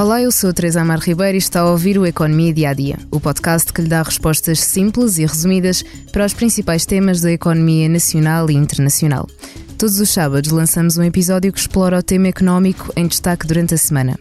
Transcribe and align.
Olá, 0.00 0.22
eu 0.22 0.32
sou 0.32 0.50
Teresa 0.50 0.80
Amar 0.80 0.98
Ribeiro 0.98 1.36
e 1.36 1.38
está 1.38 1.60
a 1.60 1.70
ouvir 1.70 1.98
o 1.98 2.06
Economia 2.06 2.54
Dia 2.54 2.70
a 2.70 2.72
Dia, 2.72 2.98
o 3.10 3.20
podcast 3.20 3.70
que 3.70 3.82
lhe 3.82 3.88
dá 3.88 4.02
respostas 4.02 4.58
simples 4.58 5.18
e 5.18 5.26
resumidas 5.26 5.84
para 6.10 6.24
os 6.24 6.32
principais 6.32 6.86
temas 6.86 7.20
da 7.20 7.30
economia 7.30 7.86
nacional 7.86 8.50
e 8.50 8.54
internacional. 8.54 9.28
Todos 9.76 10.00
os 10.00 10.08
sábados 10.08 10.50
lançamos 10.50 10.96
um 10.96 11.02
episódio 11.02 11.52
que 11.52 11.58
explora 11.58 11.98
o 11.98 12.02
tema 12.02 12.28
económico 12.28 12.90
em 12.96 13.06
destaque 13.06 13.46
durante 13.46 13.74
a 13.74 13.76
semana. 13.76 14.18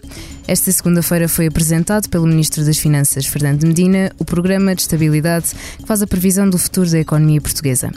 Esta 0.49 0.71
segunda-feira 0.71 1.29
foi 1.29 1.45
apresentado 1.45 2.09
pelo 2.09 2.25
Ministro 2.25 2.65
das 2.65 2.79
Finanças, 2.79 3.27
Fernando 3.27 3.67
Medina, 3.67 4.11
o 4.17 4.25
Programa 4.25 4.73
de 4.73 4.81
Estabilidade 4.81 5.51
que 5.77 5.85
faz 5.85 6.01
a 6.01 6.07
previsão 6.07 6.49
do 6.49 6.57
futuro 6.57 6.89
da 6.89 6.97
economia 6.97 7.39
portuguesa. 7.39 7.91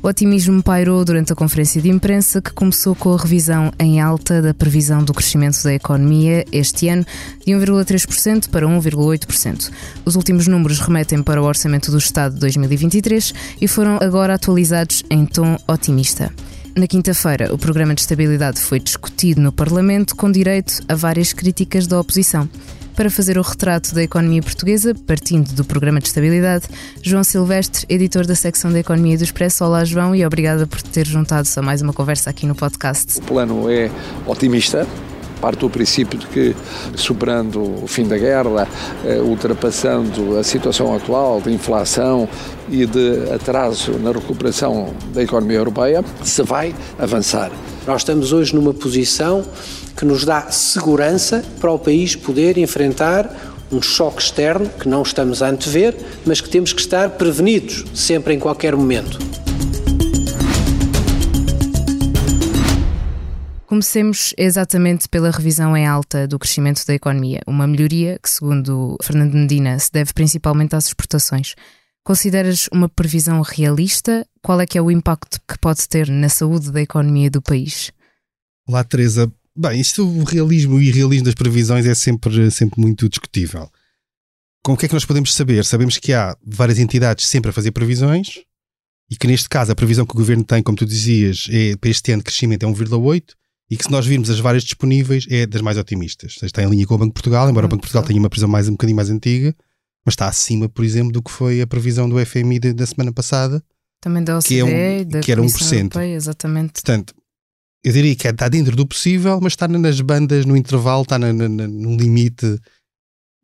O 0.00 0.06
otimismo 0.06 0.62
pairou 0.62 1.04
durante 1.04 1.32
a 1.32 1.34
conferência 1.34 1.82
de 1.82 1.88
imprensa 1.88 2.40
que 2.40 2.52
começou 2.52 2.94
com 2.94 3.12
a 3.12 3.16
revisão 3.16 3.72
em 3.76 4.00
alta 4.00 4.40
da 4.40 4.54
previsão 4.54 5.02
do 5.02 5.12
crescimento 5.12 5.60
da 5.64 5.74
economia 5.74 6.44
este 6.52 6.88
ano 6.88 7.04
de 7.44 7.52
1,3% 7.52 8.50
para 8.50 8.68
1,8%. 8.68 9.72
Os 10.04 10.14
últimos 10.14 10.46
números 10.46 10.78
remetem 10.78 11.24
para 11.24 11.42
o 11.42 11.44
Orçamento 11.44 11.90
do 11.90 11.98
Estado 11.98 12.34
de 12.34 12.40
2023 12.40 13.34
e 13.60 13.66
foram 13.66 13.98
agora 14.00 14.34
atualizados 14.34 15.02
em 15.10 15.26
tom 15.26 15.58
otimista. 15.66 16.32
Na 16.76 16.86
quinta-feira, 16.86 17.54
o 17.54 17.56
programa 17.56 17.94
de 17.94 18.02
estabilidade 18.02 18.60
foi 18.60 18.78
discutido 18.78 19.40
no 19.40 19.50
Parlamento 19.50 20.14
com 20.14 20.30
direito 20.30 20.82
a 20.86 20.94
várias 20.94 21.32
críticas 21.32 21.86
da 21.86 21.98
oposição. 21.98 22.46
Para 22.94 23.08
fazer 23.08 23.38
o 23.38 23.40
retrato 23.40 23.94
da 23.94 24.02
economia 24.02 24.42
portuguesa, 24.42 24.94
partindo 25.06 25.54
do 25.54 25.64
programa 25.64 26.00
de 26.00 26.08
estabilidade, 26.08 26.66
João 27.00 27.24
Silvestre, 27.24 27.86
editor 27.88 28.26
da 28.26 28.34
secção 28.34 28.70
da 28.70 28.78
Economia 28.78 29.16
do 29.16 29.24
Expresso. 29.24 29.64
Olá, 29.64 29.86
João, 29.86 30.14
e 30.14 30.26
obrigada 30.26 30.66
por 30.66 30.82
ter 30.82 31.06
juntado-se 31.06 31.58
a 31.58 31.62
mais 31.62 31.80
uma 31.80 31.94
conversa 31.94 32.28
aqui 32.28 32.44
no 32.44 32.54
podcast. 32.54 33.20
O 33.20 33.22
plano 33.22 33.70
é 33.70 33.90
otimista, 34.26 34.86
parte 35.40 35.60
do 35.60 35.70
princípio 35.70 36.18
de 36.18 36.26
que, 36.26 36.56
superando 36.94 37.84
o 37.84 37.86
fim 37.86 38.06
da 38.06 38.16
guerra, 38.16 38.68
eh, 39.04 39.20
ultrapassando 39.20 40.38
a 40.38 40.42
situação 40.42 40.94
atual 40.94 41.40
de 41.40 41.52
inflação 41.52 42.28
e 42.68 42.86
de 42.86 43.30
atraso 43.32 43.92
na 43.98 44.12
recuperação 44.12 44.94
da 45.12 45.22
economia 45.22 45.58
europeia, 45.58 46.04
se 46.22 46.42
vai 46.42 46.74
avançar. 46.98 47.50
Nós 47.86 48.02
estamos 48.02 48.32
hoje 48.32 48.54
numa 48.54 48.74
posição 48.74 49.44
que 49.96 50.04
nos 50.04 50.24
dá 50.24 50.50
segurança 50.50 51.44
para 51.60 51.70
o 51.70 51.78
país 51.78 52.16
poder 52.16 52.58
enfrentar 52.58 53.54
um 53.70 53.82
choque 53.82 54.22
externo 54.22 54.68
que 54.68 54.88
não 54.88 55.02
estamos 55.02 55.42
a 55.42 55.48
antever, 55.48 55.96
mas 56.24 56.40
que 56.40 56.48
temos 56.48 56.72
que 56.72 56.80
estar 56.80 57.10
prevenidos 57.10 57.84
sempre 57.94 58.34
em 58.34 58.38
qualquer 58.38 58.76
momento. 58.76 59.18
Comecemos 63.76 64.32
exatamente 64.38 65.06
pela 65.06 65.30
revisão 65.30 65.76
em 65.76 65.86
alta 65.86 66.26
do 66.26 66.38
crescimento 66.38 66.82
da 66.86 66.94
economia, 66.94 67.42
uma 67.46 67.66
melhoria 67.66 68.18
que, 68.18 68.30
segundo 68.30 68.96
Fernando 69.02 69.34
Medina, 69.34 69.78
se 69.78 69.92
deve 69.92 70.14
principalmente 70.14 70.74
às 70.74 70.86
exportações. 70.86 71.54
Consideras 72.02 72.70
uma 72.72 72.88
previsão 72.88 73.42
realista? 73.42 74.26
Qual 74.40 74.58
é 74.62 74.66
que 74.66 74.78
é 74.78 74.80
o 74.80 74.90
impacto 74.90 75.38
que 75.46 75.58
pode 75.58 75.86
ter 75.90 76.08
na 76.08 76.30
saúde 76.30 76.72
da 76.72 76.80
economia 76.80 77.30
do 77.30 77.42
país? 77.42 77.92
Olá, 78.66 78.82
Teresa. 78.82 79.30
Bem, 79.54 79.78
isto, 79.78 80.08
o 80.08 80.24
realismo 80.24 80.80
e 80.80 80.88
irrealismo 80.88 81.26
das 81.26 81.34
previsões 81.34 81.84
é 81.84 81.94
sempre, 81.94 82.50
sempre 82.50 82.80
muito 82.80 83.10
discutível. 83.10 83.70
Com 84.64 84.72
o 84.72 84.76
que 84.78 84.86
é 84.86 84.88
que 84.88 84.94
nós 84.94 85.04
podemos 85.04 85.34
saber? 85.34 85.66
Sabemos 85.66 85.98
que 85.98 86.14
há 86.14 86.34
várias 86.42 86.78
entidades 86.78 87.26
sempre 87.26 87.50
a 87.50 87.52
fazer 87.52 87.72
previsões 87.72 88.40
e 89.10 89.16
que 89.16 89.26
neste 89.26 89.50
caso 89.50 89.70
a 89.70 89.76
previsão 89.76 90.06
que 90.06 90.14
o 90.14 90.18
governo 90.18 90.44
tem, 90.44 90.62
como 90.62 90.78
tu 90.78 90.86
dizias, 90.86 91.46
é, 91.50 91.76
para 91.76 91.90
este 91.90 92.10
ano 92.10 92.22
de 92.22 92.24
crescimento 92.24 92.64
é 92.64 92.66
1,8 92.66 93.34
e 93.70 93.76
que 93.76 93.84
se 93.84 93.90
nós 93.90 94.06
virmos 94.06 94.30
as 94.30 94.38
várias 94.38 94.62
disponíveis 94.62 95.26
é 95.28 95.46
das 95.46 95.60
mais 95.60 95.76
otimistas. 95.76 96.34
Seja, 96.34 96.46
está 96.46 96.62
em 96.62 96.70
linha 96.70 96.86
com 96.86 96.94
o 96.94 96.98
Banco 96.98 97.10
de 97.10 97.14
Portugal, 97.14 97.50
embora 97.50 97.66
o 97.66 97.68
Banco 97.68 97.82
de 97.82 97.88
Portugal 97.88 98.04
tenha 98.04 98.18
uma 98.18 98.30
previsão 98.30 98.48
mais 98.48 98.68
um 98.68 98.72
bocadinho 98.72 98.96
mais 98.96 99.10
antiga, 99.10 99.54
mas 100.04 100.12
está 100.12 100.28
acima, 100.28 100.68
por 100.68 100.84
exemplo, 100.84 101.12
do 101.12 101.22
que 101.22 101.30
foi 101.30 101.60
a 101.60 101.66
previsão 101.66 102.08
do 102.08 102.24
FMI 102.24 102.58
de, 102.58 102.72
da 102.72 102.86
semana 102.86 103.12
passada. 103.12 103.62
Também 104.00 104.22
da 104.22 104.38
OCDE, 104.38 104.48
que, 104.48 104.60
é 104.60 104.64
um, 104.64 105.04
da 105.08 105.20
que 105.20 105.32
era 105.32 105.40
1%. 105.40 105.72
Europeia, 105.72 106.14
exatamente. 106.14 106.72
Portanto, 106.74 107.14
eu 107.82 107.92
diria 107.92 108.14
que 108.14 108.28
está 108.28 108.48
dentro 108.48 108.76
do 108.76 108.86
possível, 108.86 109.40
mas 109.40 109.52
está 109.52 109.66
nas 109.66 110.00
bandas, 110.00 110.44
no 110.44 110.56
intervalo, 110.56 111.02
está 111.02 111.18
na, 111.18 111.32
na, 111.32 111.48
no 111.48 111.96
limite 111.96 112.60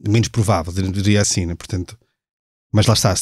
menos 0.08 0.28
provável, 0.28 0.72
diria 0.90 1.20
assim, 1.20 1.46
né? 1.46 1.54
portanto, 1.54 1.96
mas 2.72 2.86
lá 2.86 2.94
está, 2.94 3.14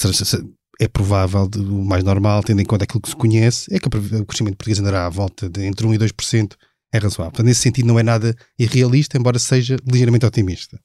é 0.81 0.89
provável, 0.89 1.49
o 1.57 1.85
mais 1.85 2.03
normal, 2.03 2.43
tendo 2.43 2.63
em 2.63 2.65
conta 2.65 2.85
aquilo 2.85 3.03
que 3.03 3.11
se 3.11 3.17
conhece, 3.17 3.73
é 3.75 3.79
que 3.79 3.87
o 3.87 4.25
crescimento 4.25 4.57
português 4.57 4.81
andará 4.81 5.05
à 5.05 5.11
volta 5.11 5.49
de 5.49 5.63
entre 5.65 5.87
1 5.87 5.95
e 5.95 5.99
2% 5.99 6.55
é 6.93 6.99
razoável. 6.99 7.31
Portanto, 7.31 7.47
nesse 7.47 7.61
sentido, 7.61 7.87
não 7.87 7.99
é 7.99 8.03
nada 8.03 8.35
irrealista, 8.59 9.17
embora 9.17 9.39
seja 9.39 9.77
ligeiramente 9.87 10.27
otimista. 10.27 10.81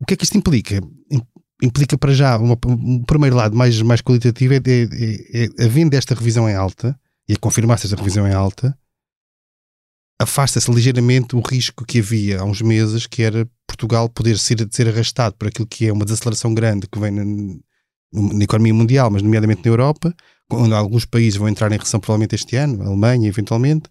O 0.00 0.04
que 0.04 0.14
é 0.14 0.16
que 0.16 0.24
isto 0.24 0.36
implica? 0.36 0.80
Implica 1.62 1.96
para 1.96 2.12
já, 2.12 2.36
uma, 2.36 2.58
um 2.66 3.02
primeiro 3.04 3.36
lado 3.36 3.56
mais, 3.56 3.80
mais 3.80 4.00
qualitativo 4.00 4.54
é, 4.54 4.56
é, 4.56 4.60
é, 4.60 5.44
é 5.44 5.64
havendo 5.64 5.94
esta 5.94 6.14
revisão 6.14 6.48
em 6.48 6.54
alta 6.54 6.98
e 7.28 7.32
a 7.32 7.38
confirmar-se 7.38 7.86
esta 7.86 7.96
revisão 7.96 8.26
em 8.26 8.32
alta, 8.34 8.76
afasta-se 10.20 10.70
ligeiramente 10.70 11.34
o 11.34 11.40
risco 11.40 11.84
que 11.84 12.00
havia 12.00 12.40
há 12.40 12.44
uns 12.44 12.60
meses, 12.60 13.06
que 13.06 13.22
era 13.22 13.48
Portugal 13.66 14.08
poder 14.08 14.38
ser, 14.38 14.66
ser 14.70 14.88
arrastado 14.88 15.36
por 15.36 15.48
aquilo 15.48 15.66
que 15.66 15.86
é 15.86 15.92
uma 15.92 16.04
desaceleração 16.04 16.52
grande 16.54 16.86
que 16.86 16.98
vem 16.98 17.10
na, 17.10 17.24
na 18.12 18.44
economia 18.44 18.74
mundial, 18.74 19.10
mas 19.10 19.22
nomeadamente 19.22 19.62
na 19.64 19.70
Europa, 19.70 20.14
onde 20.50 20.74
alguns 20.74 21.04
países 21.04 21.36
vão 21.36 21.48
entrar 21.48 21.72
em 21.72 21.78
recessão 21.78 22.00
provavelmente 22.00 22.34
este 22.34 22.56
ano, 22.56 22.82
a 22.82 22.86
Alemanha 22.86 23.28
eventualmente, 23.28 23.88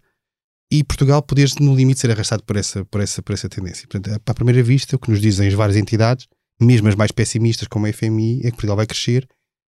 e 0.78 0.82
Portugal 0.82 1.22
poder, 1.22 1.48
no 1.60 1.74
limite, 1.74 2.00
ser 2.00 2.10
arrastado 2.10 2.42
por 2.42 2.56
essa, 2.56 2.84
por 2.86 3.00
essa, 3.00 3.22
por 3.22 3.32
essa 3.32 3.48
tendência. 3.48 3.86
Portanto, 3.88 4.20
para 4.20 4.32
a 4.32 4.34
primeira 4.34 4.62
vista, 4.62 4.96
o 4.96 4.98
que 4.98 5.08
nos 5.08 5.20
dizem 5.20 5.46
as 5.46 5.54
várias 5.54 5.76
entidades, 5.76 6.26
mesmo 6.60 6.88
as 6.88 6.96
mais 6.96 7.12
pessimistas 7.12 7.68
como 7.68 7.86
a 7.86 7.92
FMI, 7.92 8.40
é 8.40 8.44
que 8.44 8.52
Portugal 8.52 8.76
vai 8.76 8.86
crescer 8.86 9.28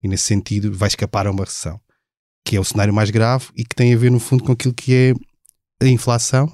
e, 0.03 0.09
nesse 0.09 0.25
sentido, 0.25 0.73
vai 0.73 0.89
escapar 0.89 1.27
a 1.27 1.31
uma 1.31 1.45
recessão, 1.45 1.81
que 2.45 2.57
é 2.57 2.61
o 2.61 2.65
cenário 2.65 2.93
mais 2.93 3.11
grave 3.11 3.47
e 3.57 3.65
que 3.65 3.77
tem 3.77 3.95
a 3.95 3.97
ver, 3.97 4.11
no 4.11 4.19
fundo, 4.19 4.43
com 4.43 4.53
aquilo 4.53 4.75
que 4.75 4.93
é 4.93 5.15
a 5.85 5.89
inflação. 5.89 6.53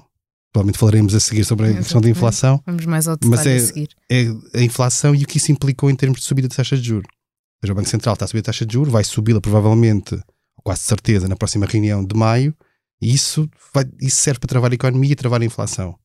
Provavelmente 0.53 0.77
falaremos 0.77 1.15
a 1.15 1.19
seguir 1.19 1.43
sobre 1.43 1.65
a 1.65 1.69
Exatamente. 1.69 1.83
questão 1.85 2.01
da 2.01 2.09
inflação. 2.09 2.61
Vamos 2.65 2.85
mais 2.85 3.07
ao 3.07 3.17
mas 3.25 3.45
é, 3.45 3.55
a 3.55 3.59
seguir. 3.59 3.89
É 4.09 4.27
a 4.53 4.61
inflação 4.61 5.15
e 5.15 5.23
o 5.23 5.27
que 5.27 5.37
isso 5.37 5.51
implicou 5.51 5.89
em 5.89 5.95
termos 5.95 6.19
de 6.19 6.25
subida 6.25 6.47
de 6.47 6.55
taxa 6.55 6.77
de 6.77 6.83
juros. 6.83 7.09
Ou 7.09 7.65
seja, 7.65 7.73
o 7.73 7.75
Banco 7.75 7.89
Central 7.89 8.13
está 8.13 8.25
a 8.25 8.27
subir 8.27 8.39
a 8.39 8.43
taxa 8.43 8.65
de 8.65 8.73
juros, 8.73 8.93
vai 8.93 9.03
subi-la 9.03 9.41
provavelmente, 9.41 10.17
quase 10.63 10.81
certeza, 10.81 11.27
na 11.27 11.35
próxima 11.35 11.65
reunião 11.65 12.05
de 12.05 12.15
maio, 12.15 12.55
e 13.01 13.13
isso, 13.13 13.49
vai, 13.73 13.85
isso 14.01 14.17
serve 14.17 14.39
para 14.39 14.47
travar 14.47 14.71
a 14.71 14.75
economia 14.75 15.11
e 15.11 15.15
travar 15.15 15.41
a 15.41 15.45
inflação. 15.45 15.97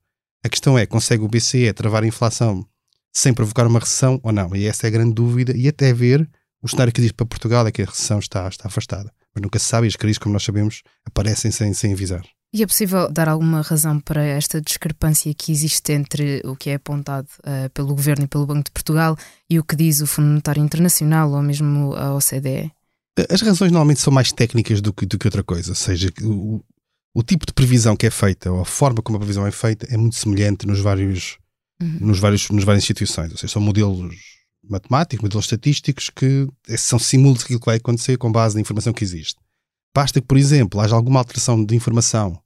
A 0.45 0.49
questão 0.49 0.79
é, 0.79 0.87
consegue 0.87 1.23
o 1.23 1.29
BCE 1.29 1.73
travar 1.73 2.03
a 2.03 2.07
inflação 2.07 2.67
sem 3.13 3.35
provocar 3.35 3.67
uma 3.67 3.79
recessão 3.79 4.21
ou 4.23 4.33
não? 4.33 4.55
E 4.55 4.67
essa 4.67 4.87
é 4.87 4.89
a 4.89 4.91
grande 4.91 5.15
dúvida. 5.15 5.57
E 5.57 5.69
até 5.69 5.93
ver, 5.93 6.29
o 6.63 6.69
cenário 6.69 6.93
que 6.93 7.01
diz 7.01 7.13
para 7.13 7.27
Portugal 7.27 7.67
é 7.67 7.73
que 7.73 7.83
a 7.83 7.87
recessão 7.87 8.19
está, 8.19 8.49
está 8.49 8.69
afastada. 8.69 9.13
Mas 9.35 9.43
nunca 9.43 9.59
se 9.59 9.67
sabe 9.67 9.87
e 9.87 9.89
as 9.89 9.97
crises, 9.97 10.19
como 10.19 10.33
nós 10.33 10.43
sabemos, 10.43 10.83
aparecem 11.05 11.51
sem, 11.51 11.73
sem 11.75 11.93
avisar. 11.93 12.25
E 12.53 12.65
é 12.65 12.67
possível 12.67 13.11
dar 13.11 13.29
alguma 13.29 13.63
razão 13.63 14.01
para 14.01 14.25
esta 14.25 14.61
discrepância 14.61 15.33
que 15.35 15.53
existe 15.53 15.93
entre 15.93 16.43
o 16.45 16.57
que 16.57 16.71
é 16.71 16.75
apontado 16.75 17.29
uh, 17.41 17.71
pelo 17.71 17.95
Governo 17.95 18.25
e 18.25 18.29
pelo 18.29 18.47
Banco 18.47 18.65
de 18.65 18.73
Portugal 18.73 19.17
e 19.49 19.59
o 19.59 19.65
que 19.65 19.77
diz 19.77 20.01
o 20.01 20.07
Fundo 20.07 20.29
Monetário 20.29 20.63
Internacional 20.63 21.31
ou 21.31 21.43
mesmo 21.43 21.95
a 21.95 22.15
OCDE? 22.17 22.73
As 23.29 23.41
razões 23.43 23.71
normalmente 23.71 24.01
são 24.01 24.13
mais 24.13 24.33
técnicas 24.33 24.81
do 24.81 24.93
que, 24.93 25.07
do 25.07 25.17
que 25.17 25.29
outra 25.29 25.45
coisa. 25.45 25.71
Ou 25.71 25.77
seja, 25.77 26.11
o, 26.23 26.61
o 27.15 27.23
tipo 27.23 27.45
de 27.47 27.53
previsão 27.53 27.97
que 27.97 28.07
é 28.07 28.11
feita, 28.11 28.51
ou 28.51 28.61
a 28.61 28.65
forma 28.65 29.03
como 29.03 29.17
a 29.17 29.21
previsão 29.21 29.47
é 29.47 29.51
feita, 29.51 29.87
é 29.91 29.97
muito 29.97 30.17
semelhante 30.17 30.67
nos 30.67 30.81
vários, 30.81 31.39
uhum. 31.81 31.99
nos 32.01 32.19
vários, 32.19 32.49
nos 32.51 32.65
várias 32.65 32.85
instituições. 32.85 33.33
Ou 33.33 33.37
seja, 33.37 33.53
são 33.53 33.63
modelos 33.63 34.15
matemáticos, 34.69 35.23
modelos 35.23 35.47
estatísticos 35.47 36.11
que 36.11 36.49
são 36.77 36.99
simultos 36.99 37.43
daquilo 37.43 37.61
que 37.61 37.67
vai 37.67 37.77
acontecer 37.77 38.17
com 38.17 38.31
base 38.31 38.55
na 38.55 38.61
informação 38.61 38.93
que 38.93 39.05
existe. 39.05 39.37
Basta 39.95 40.21
que, 40.21 40.27
por 40.27 40.37
exemplo, 40.37 40.81
haja 40.81 40.95
alguma 40.95 41.19
alteração 41.19 41.65
de 41.65 41.75
informação, 41.75 42.41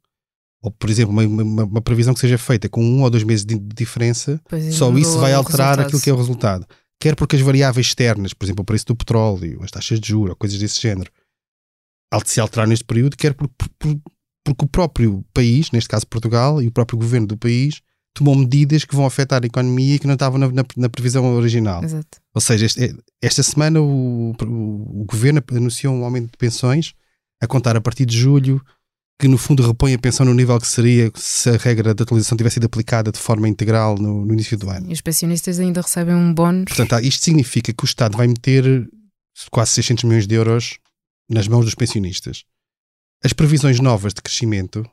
ou, 0.63 0.71
por 0.71 0.89
exemplo, 0.89 1.13
uma, 1.13 1.23
uma, 1.25 1.65
uma 1.65 1.83
previsão 1.83 2.15
que 2.15 2.21
seja 2.21 2.39
feita 2.39 2.71
com 2.71 2.83
um 2.83 3.03
ou 3.03 3.11
dois 3.11 3.23
meses 3.23 3.45
de 3.45 3.59
diferença, 3.59 4.41
é, 4.51 4.71
só 4.71 4.91
isso 4.97 5.19
vai 5.19 5.35
alterar 5.35 5.79
aquilo 5.79 6.01
que 6.01 6.09
é 6.09 6.13
o 6.13 6.17
resultado. 6.17 6.67
Quer 6.99 7.15
porque 7.15 7.37
as 7.37 7.43
variáveis 7.43 7.89
externas, 7.89 8.33
por 8.33 8.47
exemplo, 8.47 8.63
o 8.63 8.65
preço 8.65 8.87
do 8.87 8.97
petróleo, 8.97 9.63
as 9.63 9.71
taxas 9.71 10.01
de 10.01 10.09
juros, 10.09 10.35
coisas 10.39 10.59
desse 10.59 10.81
género, 10.81 11.11
se 12.25 12.41
alterar 12.41 12.67
neste 12.67 12.85
período, 12.85 13.15
quer 13.15 13.35
por, 13.35 13.47
por, 13.49 14.01
porque 14.45 14.65
o 14.65 14.69
próprio 14.69 15.25
país, 15.33 15.71
neste 15.71 15.89
caso 15.89 16.07
Portugal, 16.07 16.61
e 16.63 16.69
o 16.69 16.71
próprio 16.71 16.99
governo 16.99 17.27
do 17.27 17.37
país 17.37 17.81
tomou 18.15 18.37
medidas 18.37 18.85
que 18.85 18.95
vão 18.95 19.07
afetar 19.07 19.43
a 19.43 19.47
economia 19.47 19.97
e 19.97 19.99
que 19.99 20.07
não 20.07 20.15
estavam 20.15 20.39
na, 20.39 20.49
na, 20.49 20.65
na 20.77 20.89
previsão 20.89 21.35
original. 21.35 21.83
Exato. 21.83 22.21
Ou 22.33 22.41
seja, 22.41 22.67
este, 22.67 22.95
esta 23.21 23.43
semana 23.43 23.81
o, 23.81 24.33
o, 24.41 25.01
o, 25.01 25.05
governo 25.05 25.43
anunciou 25.51 25.93
um 25.95 26.05
aumento 26.05 26.31
de 26.31 26.39
pensões 26.39 26.95
a 27.43 27.47
contar 27.47 27.77
a 27.77 27.81
partir 27.81 28.07
de 28.07 28.17
julho, 28.17 28.65
que 29.19 29.27
no 29.27 29.37
fundo 29.37 29.67
repõe 29.67 29.95
a 29.95 29.99
pensão 29.99 30.25
no 30.25 30.35
nível 30.35 30.59
que 30.61 30.67
seria 30.67 31.11
se 31.17 31.51
a 31.51 31.57
regra 31.57 31.93
da 31.93 32.05
atualização 32.05 32.37
tivesse 32.37 32.55
sido 32.55 32.67
aplicada 32.67 33.11
de 33.11 33.19
forma 33.19 33.49
integral 33.49 33.97
no, 33.97 34.25
no 34.25 34.33
início 34.33 34.57
do 34.57 34.71
ano. 34.71 34.91
E 34.91 34.93
os 34.93 35.01
pensionistas 35.01 35.59
ainda 35.59 35.81
recebem 35.81 36.15
um 36.15 36.33
bónus. 36.33 36.67
Portanto, 36.67 37.05
isto 37.05 37.25
significa 37.25 37.73
que 37.73 37.85
o 37.85 37.87
Estado 37.87 38.17
vai 38.17 38.29
meter 38.29 38.89
quase 39.51 39.73
600 39.73 40.05
milhões 40.05 40.27
de 40.27 40.35
euros 40.35 40.79
nas 41.29 41.49
mãos 41.49 41.65
dos 41.65 41.75
pensionistas 41.75 42.45
as 43.25 43.33
previsões 43.33 43.81
novas 43.81 44.13
de 44.13 44.21
crescimento 44.21 44.85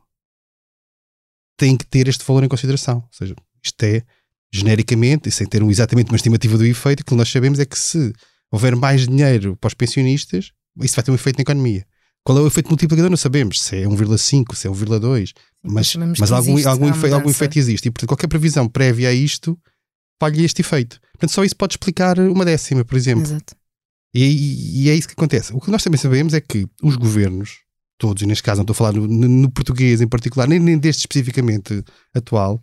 têm 1.58 1.78
que 1.78 1.86
ter 1.86 2.08
este 2.08 2.24
valor 2.26 2.44
em 2.44 2.48
consideração. 2.48 2.98
Ou 2.98 3.10
seja, 3.12 3.36
isto 3.64 3.84
é, 3.84 4.04
genericamente, 4.52 5.30
e 5.30 5.32
sem 5.32 5.46
ter 5.46 5.62
exatamente 5.64 6.12
uma 6.12 6.16
estimativa 6.16 6.58
do 6.58 6.66
efeito, 6.66 7.02
o 7.02 7.06
que 7.06 7.16
nós 7.16 7.30
sabemos 7.30 7.60
é 7.60 7.66
que 7.66 7.78
se 7.78 8.14
houver 8.52 8.76
mais 8.76 9.08
dinheiro 9.08 9.56
para 9.58 9.68
os 9.68 9.74
pensionistas, 9.74 10.52
isso 10.82 10.96
vai 10.96 11.04
ter 11.04 11.12
um 11.12 11.16
efeito 11.16 11.38
na 11.38 11.42
economia. 11.42 11.86
Qual 12.24 12.38
é 12.38 12.42
o 12.42 12.48
efeito 12.48 12.70
multiplicador? 12.70 13.10
Não 13.10 13.18
sabemos 13.18 13.62
se 13.62 13.78
é 13.78 13.86
1,5, 13.86 14.56
se 14.56 14.68
é 14.68 14.72
1,2, 14.72 15.34
mas, 15.64 15.96
mas 15.96 16.32
algum, 16.32 16.68
algum, 16.68 16.90
efeito, 16.90 17.16
algum 17.16 17.30
efeito 17.30 17.58
existe. 17.58 17.88
E, 17.88 17.92
portanto, 17.92 18.10
qualquer 18.10 18.28
previsão 18.28 18.68
prévia 18.68 19.10
a 19.10 19.14
isto 19.14 19.60
falha 20.20 20.42
este 20.42 20.62
efeito. 20.62 21.00
Portanto, 21.14 21.32
só 21.32 21.44
isso 21.44 21.56
pode 21.56 21.74
explicar 21.74 22.20
uma 22.20 22.46
décima, 22.46 22.86
por 22.86 22.96
exemplo. 22.96 23.24
Exato. 23.24 23.56
E, 24.14 24.84
e, 24.84 24.90
é 24.90 24.94
isso 24.94 25.08
que 25.08 25.14
acontece. 25.14 25.54
O 25.54 25.60
que 25.60 25.72
nós 25.72 25.84
também 25.84 25.98
sabemos 25.98 26.34
é 26.34 26.42
que 26.42 26.68
os 26.84 26.96
governos, 26.96 27.60
todos, 28.02 28.24
e 28.24 28.26
neste 28.26 28.42
caso 28.42 28.58
não 28.58 28.64
estou 28.64 28.74
a 28.74 28.76
falar 28.76 28.94
no, 28.94 29.08
no 29.08 29.52
português 29.52 30.02
em 30.02 30.08
particular, 30.08 30.48
nem, 30.48 30.60
nem 30.60 30.76
deste 30.76 31.02
especificamente 31.02 31.84
atual, 32.16 32.60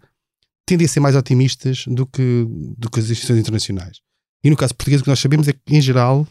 tendem 0.66 0.84
a 0.84 0.88
ser 0.88 0.98
mais 0.98 1.14
otimistas 1.14 1.84
do 1.86 2.04
que, 2.04 2.44
do 2.76 2.90
que 2.90 2.98
as 2.98 3.08
instituições 3.08 3.38
internacionais. 3.38 4.00
E 4.42 4.50
no 4.50 4.56
caso 4.56 4.74
português, 4.74 5.00
o 5.00 5.04
que 5.04 5.10
nós 5.10 5.20
sabemos 5.20 5.46
é 5.46 5.52
que, 5.52 5.60
em 5.68 5.80
geral, 5.80 6.26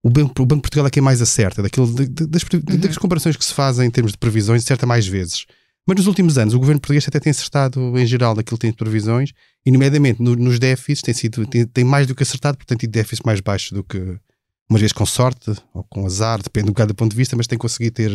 o 0.00 0.08
Banco, 0.08 0.40
o 0.40 0.46
Banco 0.46 0.60
de 0.60 0.62
Portugal 0.62 0.86
é 0.86 0.90
quem 0.90 1.02
mais 1.02 1.20
acerta, 1.20 1.60
daquilo, 1.60 1.92
das, 1.92 2.42
uhum. 2.42 2.78
das 2.78 2.96
comparações 2.96 3.36
que 3.36 3.44
se 3.44 3.52
fazem 3.52 3.88
em 3.88 3.90
termos 3.90 4.12
de 4.12 4.18
previsões, 4.18 4.62
acerta 4.62 4.86
mais 4.86 5.08
vezes. 5.08 5.44
Mas 5.84 5.96
nos 5.96 6.06
últimos 6.06 6.38
anos, 6.38 6.54
o 6.54 6.58
governo 6.60 6.80
português 6.80 7.06
até 7.08 7.18
tem 7.18 7.32
acertado, 7.32 7.98
em 7.98 8.06
geral, 8.06 8.34
daquilo 8.34 8.56
que 8.56 8.62
tem 8.62 8.70
de 8.70 8.76
previsões, 8.76 9.32
e, 9.64 9.72
nomeadamente, 9.72 10.22
no, 10.22 10.36
nos 10.36 10.60
déficits, 10.60 11.02
tem, 11.02 11.12
sido, 11.12 11.44
tem, 11.46 11.66
tem, 11.66 11.84
mais 11.84 12.06
do 12.06 12.14
que 12.14 12.22
acertado, 12.22 12.56
portanto, 12.56 12.80
tem 12.80 12.88
déficits 12.88 13.24
mais 13.24 13.40
baixos 13.40 13.72
do 13.72 13.82
que, 13.82 13.98
umas 14.68 14.80
vezes 14.80 14.92
com 14.92 15.06
sorte 15.06 15.52
ou 15.72 15.84
com 15.84 16.06
azar, 16.06 16.42
depende 16.42 16.66
um 16.66 16.72
bocado 16.72 16.92
do 16.92 16.96
ponto 16.96 17.10
de 17.10 17.16
vista, 17.16 17.36
mas 17.36 17.46
tem 17.46 17.58
conseguido 17.58 17.94
ter 17.94 18.10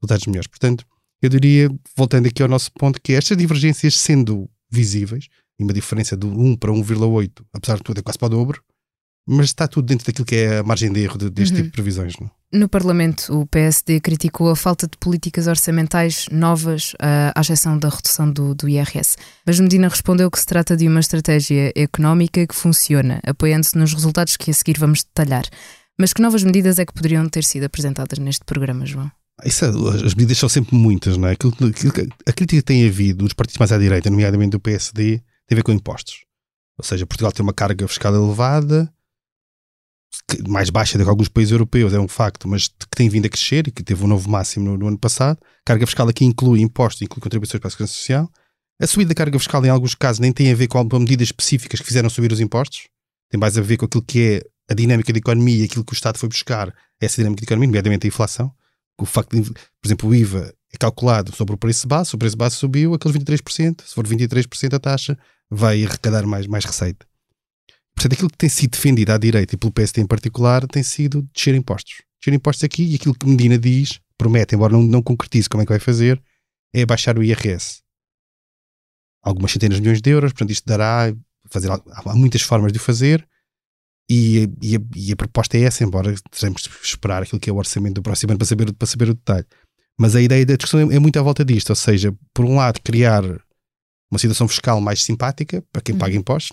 resultados 0.00 0.26
melhores. 0.26 0.46
Portanto, 0.46 0.84
eu 1.20 1.28
diria, 1.28 1.68
voltando 1.96 2.26
aqui 2.26 2.42
ao 2.42 2.48
nosso 2.48 2.70
ponto, 2.72 3.00
que 3.00 3.12
estas 3.12 3.36
divergências 3.36 3.96
sendo 3.96 4.48
visíveis, 4.70 5.28
e 5.58 5.64
uma 5.64 5.72
diferença 5.72 6.16
de 6.16 6.26
1 6.26 6.56
para 6.56 6.70
1,8, 6.70 7.30
apesar 7.52 7.76
de 7.76 7.82
tudo, 7.82 7.98
é 7.98 8.02
quase 8.02 8.18
para 8.18 8.26
o 8.26 8.30
dobro, 8.30 8.62
mas 9.28 9.46
está 9.46 9.66
tudo 9.66 9.86
dentro 9.86 10.06
daquilo 10.06 10.24
que 10.24 10.36
é 10.36 10.58
a 10.58 10.62
margem 10.62 10.92
de 10.92 11.00
erro 11.00 11.18
de, 11.18 11.28
deste 11.30 11.52
uhum. 11.52 11.56
tipo 11.56 11.68
de 11.68 11.72
previsões. 11.72 12.14
Não? 12.20 12.28
É? 12.28 12.58
No 12.58 12.68
Parlamento, 12.68 13.40
o 13.40 13.46
PSD 13.46 14.00
criticou 14.00 14.50
a 14.50 14.56
falta 14.56 14.86
de 14.86 14.96
políticas 14.98 15.48
orçamentais 15.48 16.26
novas, 16.30 16.92
à 17.00 17.40
exceção 17.40 17.76
da 17.76 17.88
redução 17.88 18.30
do, 18.30 18.54
do 18.54 18.68
IRS. 18.68 19.16
Mas 19.44 19.58
Medina 19.58 19.88
respondeu 19.88 20.30
que 20.30 20.38
se 20.38 20.46
trata 20.46 20.76
de 20.76 20.86
uma 20.86 21.00
estratégia 21.00 21.72
económica 21.74 22.46
que 22.46 22.54
funciona, 22.54 23.20
apoiando-se 23.26 23.76
nos 23.76 23.92
resultados 23.92 24.36
que 24.36 24.52
a 24.52 24.54
seguir 24.54 24.78
vamos 24.78 25.02
detalhar. 25.02 25.44
Mas 25.98 26.12
que 26.12 26.20
novas 26.20 26.42
medidas 26.42 26.78
é 26.78 26.84
que 26.84 26.92
poderiam 26.92 27.28
ter 27.28 27.44
sido 27.44 27.64
apresentadas 27.64 28.18
neste 28.18 28.44
programa, 28.44 28.84
João? 28.84 29.10
Isso, 29.44 29.64
é, 29.64 29.68
as 29.68 30.14
medidas 30.14 30.38
são 30.38 30.48
sempre 30.48 30.76
muitas, 30.76 31.16
não 31.16 31.28
é? 31.28 31.32
Aquilo, 31.32 31.52
aquilo, 31.68 31.92
a 32.26 32.32
crítica 32.32 32.60
que 32.60 32.62
tem 32.62 32.86
havido 32.86 33.24
dos 33.24 33.34
partidos 33.34 33.58
mais 33.58 33.72
à 33.72 33.78
direita, 33.78 34.10
nomeadamente 34.10 34.52
do 34.52 34.60
PSD, 34.60 35.18
tem 35.18 35.24
a 35.52 35.54
ver 35.54 35.62
com 35.62 35.72
impostos. 35.72 36.24
Ou 36.78 36.84
seja, 36.84 37.06
Portugal 37.06 37.32
tem 37.32 37.42
uma 37.42 37.54
carga 37.54 37.86
fiscal 37.88 38.14
elevada, 38.14 38.92
mais 40.48 40.70
baixa 40.70 40.98
do 40.98 41.04
que 41.04 41.10
alguns 41.10 41.28
países 41.28 41.52
europeus, 41.52 41.92
é 41.92 41.98
um 41.98 42.08
facto, 42.08 42.48
mas 42.48 42.68
que 42.68 42.96
tem 42.96 43.08
vindo 43.08 43.26
a 43.26 43.28
crescer 43.28 43.68
e 43.68 43.70
que 43.70 43.82
teve 43.82 44.04
um 44.04 44.06
novo 44.06 44.28
máximo 44.30 44.70
no, 44.70 44.78
no 44.78 44.88
ano 44.88 44.98
passado. 44.98 45.38
Carga 45.64 45.86
fiscal 45.86 46.08
aqui 46.08 46.24
inclui 46.24 46.60
impostos, 46.60 47.02
inclui 47.02 47.20
contribuições 47.20 47.60
para 47.60 47.68
a 47.68 47.70
segurança 47.70 47.94
social. 47.94 48.30
A 48.80 48.86
subida 48.86 49.08
da 49.08 49.14
carga 49.14 49.38
fiscal, 49.38 49.64
em 49.64 49.70
alguns 49.70 49.94
casos, 49.94 50.20
nem 50.20 50.32
tem 50.32 50.50
a 50.52 50.54
ver 50.54 50.66
com 50.68 50.82
medidas 50.98 51.28
específicas 51.28 51.80
que 51.80 51.86
fizeram 51.86 52.10
subir 52.10 52.32
os 52.32 52.40
impostos, 52.40 52.88
tem 53.30 53.40
mais 53.40 53.56
a 53.56 53.62
ver 53.62 53.76
com 53.76 53.86
aquilo 53.86 54.02
que 54.02 54.20
é 54.20 54.42
a 54.68 54.74
dinâmica 54.74 55.12
da 55.12 55.18
economia, 55.18 55.64
aquilo 55.64 55.84
que 55.84 55.92
o 55.92 55.94
Estado 55.94 56.18
foi 56.18 56.28
buscar, 56.28 56.74
essa 57.00 57.16
dinâmica 57.16 57.42
da 57.42 57.46
economia, 57.46 57.68
nomeadamente 57.68 58.06
a 58.06 58.08
inflação. 58.08 58.52
O 58.98 59.04
facto 59.04 59.40
de, 59.40 59.50
por 59.50 59.86
exemplo, 59.86 60.08
o 60.08 60.14
IVA 60.14 60.54
é 60.72 60.76
calculado 60.76 61.34
sobre 61.34 61.54
o 61.54 61.58
preço 61.58 61.86
base, 61.86 62.10
se 62.10 62.14
o 62.14 62.18
preço 62.18 62.36
base 62.36 62.56
subiu, 62.56 62.94
aqueles 62.94 63.16
23%, 63.16 63.82
se 63.84 63.94
for 63.94 64.06
23% 64.06 64.74
a 64.74 64.78
taxa, 64.78 65.18
vai 65.50 65.84
arrecadar 65.84 66.26
mais, 66.26 66.46
mais 66.46 66.64
receita. 66.64 67.06
Portanto, 67.94 68.12
aquilo 68.12 68.30
que 68.30 68.36
tem 68.36 68.48
sido 68.48 68.72
defendido 68.72 69.10
à 69.10 69.18
direita 69.18 69.54
e 69.54 69.58
pelo 69.58 69.72
PSD 69.72 70.02
em 70.02 70.06
particular 70.06 70.66
tem 70.66 70.82
sido 70.82 71.22
descer 71.34 71.54
impostos. 71.54 72.02
Descer 72.20 72.34
impostos 72.34 72.64
aqui 72.64 72.84
e 72.84 72.94
aquilo 72.96 73.14
que 73.14 73.26
Medina 73.26 73.58
diz, 73.58 74.00
promete, 74.18 74.54
embora 74.54 74.72
não, 74.72 74.82
não 74.82 75.02
concretize 75.02 75.48
como 75.48 75.62
é 75.62 75.66
que 75.66 75.72
vai 75.72 75.80
fazer, 75.80 76.22
é 76.74 76.84
baixar 76.84 77.18
o 77.18 77.22
IRS. 77.22 77.82
Algumas 79.22 79.52
centenas 79.52 79.76
de 79.76 79.82
milhões 79.82 80.02
de 80.02 80.10
euros, 80.10 80.32
portanto, 80.32 80.50
isto 80.50 80.66
dará, 80.66 81.14
fazer, 81.48 81.70
há 81.70 82.14
muitas 82.14 82.42
formas 82.42 82.72
de 82.72 82.78
o 82.78 82.80
fazer, 82.80 83.26
e, 84.08 84.48
e, 84.62 84.76
a, 84.76 84.80
e, 84.94 85.12
a, 85.12 85.16
proposta 85.16 85.56
é 85.56 85.62
essa, 85.62 85.82
embora 85.82 86.14
teremos 86.30 86.62
de 86.62 86.70
esperar 86.82 87.22
aquilo 87.22 87.40
que 87.40 87.50
é 87.50 87.52
o 87.52 87.56
orçamento 87.56 87.94
do 87.94 88.02
próximo 88.02 88.32
ano 88.32 88.38
para 88.38 88.46
saber, 88.46 88.72
para 88.72 88.86
saber 88.86 89.08
o 89.10 89.14
detalhe. 89.14 89.46
Mas 89.98 90.14
a 90.14 90.20
ideia 90.20 90.46
da 90.46 90.54
discussão 90.54 90.90
é, 90.90 90.94
é 90.96 90.98
muito 90.98 91.18
à 91.18 91.22
volta 91.22 91.44
disto, 91.44 91.70
ou 91.70 91.76
seja, 91.76 92.14
por 92.32 92.44
um 92.44 92.56
lado, 92.56 92.80
criar 92.82 93.24
uma 94.10 94.18
situação 94.18 94.46
fiscal 94.46 94.80
mais 94.80 95.02
simpática 95.02 95.62
para 95.72 95.82
quem 95.82 95.94
uhum. 95.94 95.98
paga 95.98 96.14
impostos, 96.14 96.52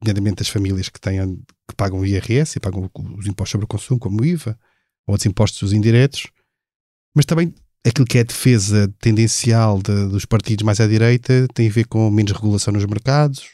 nomeadamente 0.00 0.42
as 0.42 0.48
famílias 0.48 0.88
que, 0.88 1.00
têm, 1.00 1.36
que 1.68 1.76
pagam 1.76 2.00
o 2.00 2.06
IRS 2.06 2.56
e 2.56 2.60
pagam 2.60 2.90
os 3.16 3.26
impostos 3.26 3.52
sobre 3.52 3.64
o 3.64 3.68
consumo, 3.68 4.00
como 4.00 4.22
o 4.22 4.24
IVA, 4.24 4.58
ou 5.06 5.12
outros 5.12 5.26
impostos 5.26 5.72
indiretos, 5.72 6.28
mas 7.14 7.26
também 7.26 7.54
aquilo 7.86 8.06
que 8.06 8.18
é 8.18 8.22
a 8.22 8.24
defesa 8.24 8.92
tendencial 8.98 9.82
de, 9.82 10.08
dos 10.08 10.24
partidos 10.24 10.64
mais 10.64 10.80
à 10.80 10.86
direita 10.86 11.46
tem 11.52 11.68
a 11.68 11.72
ver 11.72 11.86
com 11.86 12.10
menos 12.10 12.32
regulação 12.32 12.72
nos 12.72 12.86
mercados, 12.86 13.50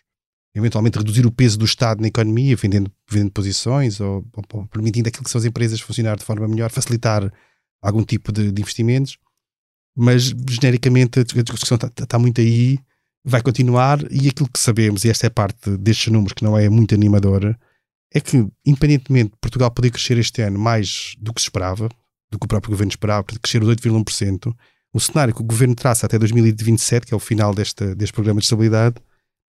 eventualmente 0.55 0.99
reduzir 0.99 1.26
o 1.26 1.31
peso 1.31 1.58
do 1.58 1.64
Estado 1.64 2.00
na 2.00 2.08
economia, 2.08 2.56
vendendo, 2.56 2.91
vendendo 3.08 3.31
posições 3.31 4.00
ou, 4.00 4.26
ou, 4.52 4.67
permitindo 4.67 5.08
aquilo 5.08 5.25
que 5.25 5.31
são 5.31 5.38
as 5.38 5.44
empresas 5.44 5.81
funcionar 5.81 6.17
de 6.17 6.25
forma 6.25 6.47
melhor, 6.49 6.70
facilitar 6.70 7.32
algum 7.81 8.02
tipo 8.02 8.32
de, 8.32 8.50
de 8.50 8.61
investimentos. 8.61 9.17
Mas, 9.97 10.35
genericamente, 10.49 11.20
a 11.20 11.23
discussão 11.23 11.76
está, 11.76 11.88
está 11.88 12.19
muito 12.19 12.41
aí, 12.41 12.79
vai 13.25 13.43
continuar 13.43 14.00
e 14.11 14.29
aquilo 14.29 14.49
que 14.49 14.58
sabemos, 14.58 15.05
e 15.05 15.11
esta 15.11 15.26
é 15.26 15.31
parte 15.31 15.76
destes 15.76 16.12
números 16.12 16.32
que 16.32 16.44
não 16.44 16.56
é 16.56 16.69
muito 16.69 16.94
animadora, 16.94 17.58
é 18.12 18.20
que, 18.20 18.44
independentemente 18.67 19.32
de 19.32 19.38
Portugal 19.41 19.70
poder 19.70 19.91
crescer 19.91 20.19
este 20.19 20.43
ano 20.43 20.58
mais 20.58 21.14
do 21.19 21.32
que 21.32 21.41
se 21.41 21.46
esperava, 21.46 21.88
do 22.31 22.38
que 22.38 22.44
o 22.44 22.49
próprio 22.49 22.70
governo 22.70 22.91
esperava, 22.91 23.25
crescer 23.25 23.62
os 23.62 23.69
8,1%, 23.69 24.55
o 24.93 25.00
cenário 25.00 25.35
que 25.35 25.41
o 25.41 25.44
governo 25.44 25.75
traça 25.75 26.06
até 26.06 26.19
2027, 26.19 27.06
que 27.06 27.14
é 27.14 27.17
o 27.17 27.20
final 27.20 27.55
desta, 27.55 27.94
deste 27.94 28.12
programa 28.12 28.41
de 28.41 28.46
estabilidade, 28.46 28.96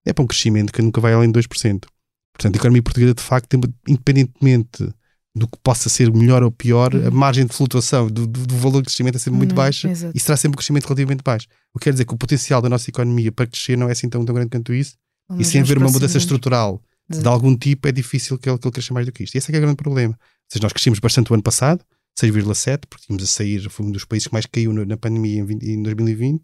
é 0.06 0.14
para 0.14 0.24
um 0.24 0.28
crescimento 0.28 0.72
que 0.74 0.82
nunca 0.82 1.00
vai 1.00 1.14
além 1.14 1.32
de 1.32 1.40
2%. 1.40 1.86
Portanto, 2.34 2.56
a 2.56 2.58
economia 2.58 2.82
portuguesa, 2.82 3.14
de 3.14 3.22
facto, 3.22 3.60
independentemente 3.88 4.90
do 5.34 5.48
que 5.48 5.58
possa 5.64 5.88
ser 5.88 6.12
melhor 6.12 6.44
ou 6.44 6.52
pior, 6.52 6.94
uhum. 6.94 7.08
a 7.08 7.12
margem 7.12 7.46
de 7.46 7.54
flutuação 7.54 8.08
do, 8.08 8.28
do, 8.28 8.46
do, 8.46 8.58
valor 8.58 8.82
de 8.82 8.88
crescimento 8.88 9.16
é 9.16 9.20
sempre 9.20 9.38
muito 9.38 9.52
uhum, 9.52 9.58
baixa 9.58 9.90
exato. 9.90 10.12
e 10.16 10.20
será 10.20 10.36
sempre 10.36 10.56
um 10.56 10.58
crescimento 10.58 10.86
relativamente 10.86 11.24
baixo. 11.24 11.48
O 11.74 11.80
que 11.80 11.86
quer 11.86 11.92
dizer 11.92 12.06
que 12.06 12.14
o 12.14 12.18
potencial 12.18 12.62
da 12.62 12.68
nossa 12.68 12.90
economia 12.90 13.32
para 13.32 13.48
crescer 13.48 13.78
não 13.78 13.88
é 13.88 13.94
assim 13.94 14.10
tão, 14.10 14.26
tão 14.26 14.36
grande 14.36 14.50
quanto 14.50 14.74
isso 14.74 14.98
e 15.40 15.46
sem 15.46 15.62
haver 15.62 15.78
uma 15.78 15.90
mudança 15.90 16.18
estrutural 16.18 16.82
exato. 17.10 17.24
de 17.24 17.28
algum 17.30 17.56
tipo 17.56 17.88
é 17.88 17.92
difícil 17.94 18.38
que 18.38 18.50
ele, 18.50 18.58
que 18.58 18.68
ele 18.68 18.74
cresça 18.74 18.94
mais 18.94 19.06
do 19.06 19.12
que 19.14 19.24
isto. 19.24 19.36
E 19.36 19.38
esse 19.38 19.50
é 19.50 19.52
que 19.52 19.56
é 19.56 19.60
o 19.60 19.62
grande 19.62 19.78
problema. 19.78 20.14
Ou 20.14 20.46
seja, 20.52 20.64
nós 20.64 20.74
crescemos 20.74 21.00
bastante 21.00 21.32
o 21.32 21.34
ano 21.34 21.44
passado, 21.44 21.86
6,7, 22.20 22.82
porque 22.90 23.06
tínhamos 23.06 23.24
a 23.24 23.28
sair, 23.28 23.70
foi 23.70 23.86
um 23.86 23.92
dos 23.92 24.04
países 24.04 24.28
que 24.28 24.34
mais 24.34 24.46
caiu 24.46 24.74
na 24.74 24.98
pandemia 24.98 25.40
em, 25.40 25.46
20, 25.46 25.64
em 25.64 25.82
2020 25.82 26.42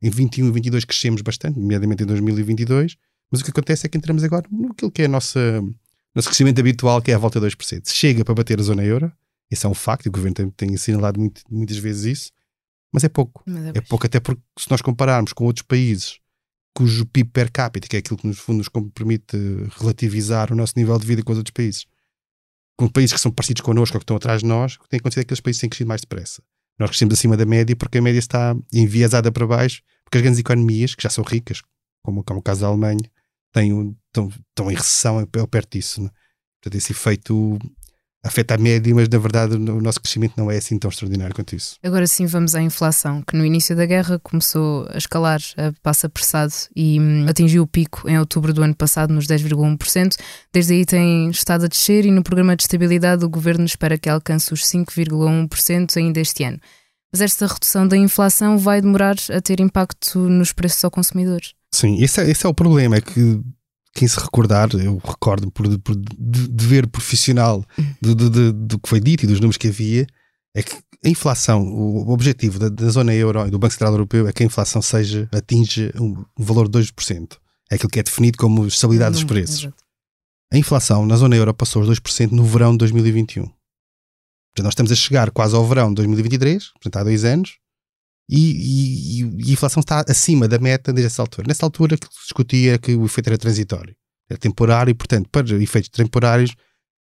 em 0.00 0.10
21 0.10 0.48
e 0.48 0.50
22 0.52 0.84
crescemos 0.84 1.22
bastante, 1.22 1.58
nomeadamente 1.58 2.02
em 2.02 2.06
2022, 2.06 2.96
mas 3.30 3.40
o 3.40 3.44
que 3.44 3.50
acontece 3.50 3.86
é 3.86 3.88
que 3.88 3.98
entramos 3.98 4.22
agora 4.24 4.46
naquilo 4.50 4.90
que 4.90 5.02
é 5.02 5.04
a 5.04 5.08
nossa 5.08 5.62
nosso 6.14 6.28
crescimento 6.28 6.58
habitual, 6.58 7.00
que 7.00 7.10
é 7.10 7.14
a 7.14 7.18
volta 7.18 7.38
de 7.40 7.46
2%. 7.46 7.82
Se 7.84 7.94
chega 7.94 8.24
para 8.24 8.34
bater 8.34 8.58
a 8.58 8.62
zona 8.62 8.82
euro, 8.82 9.12
isso 9.50 9.66
é 9.66 9.70
um 9.70 9.74
facto, 9.74 10.06
e 10.06 10.08
o 10.08 10.12
governo 10.12 10.34
tem, 10.34 10.50
tem 10.50 10.74
assinalado 10.74 11.20
muito, 11.20 11.42
muitas 11.50 11.76
vezes 11.76 12.04
isso, 12.04 12.32
mas 12.92 13.04
é 13.04 13.08
pouco. 13.08 13.42
Mas 13.46 13.66
é, 13.66 13.72
é 13.74 13.80
pouco, 13.80 14.06
até 14.06 14.18
porque 14.18 14.42
se 14.58 14.70
nós 14.70 14.82
compararmos 14.82 15.32
com 15.32 15.44
outros 15.44 15.64
países 15.64 16.18
cujo 16.74 17.04
PIB 17.06 17.30
per 17.30 17.50
capita, 17.50 17.88
que 17.88 17.96
é 17.96 17.98
aquilo 17.98 18.16
que 18.16 18.26
nos 18.26 18.38
fundo 18.38 18.58
nos 18.58 18.68
permite 18.94 19.36
relativizar 19.78 20.52
o 20.52 20.56
nosso 20.56 20.74
nível 20.76 20.98
de 20.98 21.06
vida 21.06 21.22
com 21.22 21.32
os 21.32 21.38
outros 21.38 21.52
países, 21.52 21.86
com 22.76 22.88
países 22.88 23.12
que 23.12 23.20
são 23.20 23.32
parecidos 23.32 23.62
connosco 23.62 23.96
ou 23.96 24.00
que 24.00 24.04
estão 24.04 24.16
atrás 24.16 24.42
de 24.42 24.46
nós, 24.46 24.76
o 24.76 24.80
que 24.80 24.88
tem 24.88 24.98
acontecido 24.98 25.20
é 25.20 25.24
que 25.24 25.26
aqueles 25.26 25.40
países 25.40 25.60
têm 25.60 25.68
crescido 25.68 25.88
mais 25.88 26.00
depressa. 26.00 26.42
Nós 26.78 26.90
crescemos 26.90 27.14
acima 27.14 27.36
da 27.36 27.44
média 27.44 27.74
porque 27.74 27.98
a 27.98 28.02
média 28.02 28.18
está 28.18 28.56
enviesada 28.72 29.32
para 29.32 29.46
baixo, 29.46 29.82
porque 30.04 30.18
as 30.18 30.22
grandes 30.22 30.40
economias, 30.40 30.94
que 30.94 31.02
já 31.02 31.10
são 31.10 31.24
ricas, 31.24 31.62
como, 32.02 32.22
como 32.22 32.40
o 32.40 32.42
caso 32.42 32.60
da 32.60 32.68
Alemanha, 32.68 33.10
têm 33.52 33.72
um, 33.72 33.94
estão, 34.06 34.28
estão 34.28 34.70
em 34.70 34.74
recessão 34.74 35.26
ou 35.36 35.48
perto 35.48 35.72
disso. 35.72 36.02
Né? 36.02 36.10
Portanto, 36.60 36.80
esse 36.80 36.92
efeito 36.92 37.58
afeta 38.24 38.54
a 38.54 38.58
média, 38.58 38.94
mas 38.94 39.08
na 39.08 39.18
verdade 39.18 39.54
o 39.54 39.80
nosso 39.80 40.00
crescimento 40.00 40.34
não 40.36 40.50
é 40.50 40.56
assim 40.56 40.78
tão 40.78 40.88
extraordinário 40.88 41.34
quanto 41.34 41.54
isso. 41.54 41.76
Agora 41.82 42.06
sim 42.06 42.26
vamos 42.26 42.54
à 42.54 42.62
inflação, 42.62 43.22
que 43.22 43.36
no 43.36 43.44
início 43.44 43.76
da 43.76 43.86
guerra 43.86 44.18
começou 44.18 44.86
a 44.92 44.98
escalar 44.98 45.40
a 45.56 45.72
passo 45.82 46.06
apressado 46.06 46.52
e 46.74 47.00
hum, 47.00 47.26
atingiu 47.28 47.62
o 47.62 47.66
pico 47.66 48.08
em 48.08 48.18
outubro 48.18 48.52
do 48.52 48.62
ano 48.62 48.74
passado 48.74 49.12
nos 49.12 49.26
10,1%. 49.26 50.16
Desde 50.52 50.74
aí 50.74 50.84
tem 50.84 51.30
estado 51.30 51.64
a 51.64 51.68
descer 51.68 52.04
e 52.04 52.10
no 52.10 52.22
programa 52.22 52.56
de 52.56 52.64
estabilidade 52.64 53.24
o 53.24 53.28
governo 53.28 53.64
espera 53.64 53.98
que 53.98 54.08
alcance 54.08 54.52
os 54.52 54.62
5,1% 54.64 55.96
ainda 55.96 56.20
este 56.20 56.44
ano. 56.44 56.58
Mas 57.12 57.22
esta 57.22 57.46
redução 57.46 57.88
da 57.88 57.96
inflação 57.96 58.58
vai 58.58 58.82
demorar 58.82 59.16
a 59.30 59.40
ter 59.40 59.60
impacto 59.60 60.18
nos 60.18 60.52
preços 60.52 60.84
ao 60.84 60.90
consumidor. 60.90 61.40
Sim, 61.72 62.02
esse 62.02 62.20
é, 62.20 62.30
esse 62.30 62.44
é 62.44 62.48
o 62.48 62.54
problema, 62.54 62.96
é 62.96 63.00
que 63.00 63.40
quem 63.98 64.06
se 64.06 64.20
recordar, 64.20 64.68
eu 64.74 64.96
recordo 65.04 65.50
por, 65.50 65.66
por 65.80 65.96
dever 65.96 66.86
profissional 66.86 67.64
do, 68.00 68.14
do, 68.14 68.52
do, 68.52 68.78
que 68.78 68.88
foi 68.88 69.00
dito 69.00 69.24
e 69.24 69.26
dos 69.26 69.40
números 69.40 69.56
que 69.56 69.66
havia, 69.66 70.06
é 70.54 70.62
que 70.62 70.72
a 71.04 71.08
inflação, 71.08 71.62
o 71.62 72.10
objetivo 72.10 72.60
da, 72.60 72.68
da, 72.68 72.88
zona 72.90 73.12
euro 73.12 73.44
e 73.46 73.50
do 73.50 73.58
Banco 73.58 73.72
Central 73.72 73.92
Europeu 73.92 74.28
é 74.28 74.32
que 74.32 74.44
a 74.44 74.46
inflação 74.46 74.80
seja, 74.80 75.28
atinja 75.32 75.92
um 75.96 76.24
valor 76.38 76.68
de 76.68 76.78
2%. 76.78 77.38
É 77.70 77.74
aquilo 77.74 77.90
que 77.90 77.98
é 77.98 78.02
definido 78.04 78.38
como 78.38 78.68
estabilidade 78.68 79.14
dos 79.14 79.24
preços. 79.24 79.64
exato. 79.64 79.82
A 80.52 80.56
inflação 80.56 81.04
na 81.04 81.16
zona 81.16 81.34
euro 81.34 81.52
passou 81.52 81.82
aos 81.82 82.00
2% 82.00 82.30
no 82.30 82.44
verão 82.44 82.72
de 82.72 82.78
2021. 82.78 83.42
Portanto, 83.42 84.64
nós 84.64 84.72
estamos 84.72 84.92
a 84.92 84.94
chegar 84.94 85.30
quase 85.32 85.56
ao 85.56 85.66
verão 85.66 85.88
de 85.88 85.96
2023, 85.96 86.70
portanto 86.72 86.96
há 86.96 87.04
dois 87.04 87.24
anos, 87.24 87.58
e, 88.28 89.20
e- 89.22 89.44
e 89.46 89.50
a 89.50 89.52
inflação 89.52 89.80
está 89.80 90.04
acima 90.08 90.46
da 90.46 90.58
meta 90.58 90.92
desde 90.92 91.06
essa 91.06 91.22
altura. 91.22 91.46
Nessa 91.48 91.64
altura 91.64 91.96
que 91.96 92.06
se 92.06 92.22
discutia 92.24 92.74
é 92.74 92.78
que 92.78 92.94
o 92.94 93.06
efeito 93.06 93.28
era 93.28 93.38
transitório, 93.38 93.94
era 94.28 94.38
temporário, 94.38 94.90
e 94.90 94.94
portanto, 94.94 95.28
para 95.30 95.46
efeitos 95.62 95.88
temporários, 95.90 96.54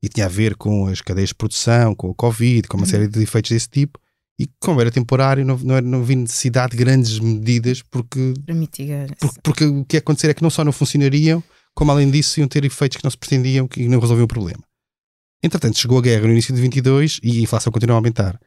e 0.04 0.10
tinha 0.10 0.28
a 0.28 0.30
ver 0.30 0.56
com 0.56 0.88
as 0.88 1.02
cadeias 1.02 1.30
de 1.30 1.36
produção, 1.36 1.96
com 1.96 2.10
o 2.10 2.16
Covid, 2.16 2.68
com 2.68 2.78
uma 2.78 2.84
Uhum. 2.86 2.90
série 2.92 3.08
de 3.08 3.24
efeitos 3.24 3.50
desse 3.52 3.68
tipo, 3.70 4.00
e 4.40 4.48
como 4.60 4.82
era 4.82 4.92
temporário, 4.92 5.46
não, 5.46 5.58
não, 5.58 5.82
não 5.82 6.02
havia 6.02 6.16
necessidade 6.18 6.72
de 6.72 6.78
grandes 6.78 7.18
medidas, 7.20 7.82
porque 7.82 8.34
porque, 9.18 9.40
porque 9.42 9.66
o 9.66 9.86
que 9.86 9.96
ia 9.96 10.00
acontecer 10.00 10.30
é 10.30 10.34
que 10.34 10.44
não 10.44 10.50
só 10.50 10.64
não 10.64 10.72
funcionariam, 10.74 11.42
como 11.74 11.92
além 11.92 12.12
disso 12.12 12.40
iam 12.40 12.48
ter 12.48 12.64
efeitos 12.66 12.98
que 12.98 13.04
não 13.04 13.10
se 13.12 13.18
pretendiam 13.18 13.68
que 13.68 13.88
não 13.88 14.00
resolviam 14.00 14.26
o 14.26 14.28
problema. 14.28 14.62
Entretanto, 15.42 15.78
chegou 15.80 15.98
a 15.98 16.02
guerra 16.02 16.24
no 16.28 16.32
início 16.34 16.54
de 16.54 16.62
22 16.62 17.20
e 17.24 17.40
a 17.40 17.42
inflação 17.42 17.72
continua 17.72 17.96
a 17.96 18.00
aumentar. 18.00 18.40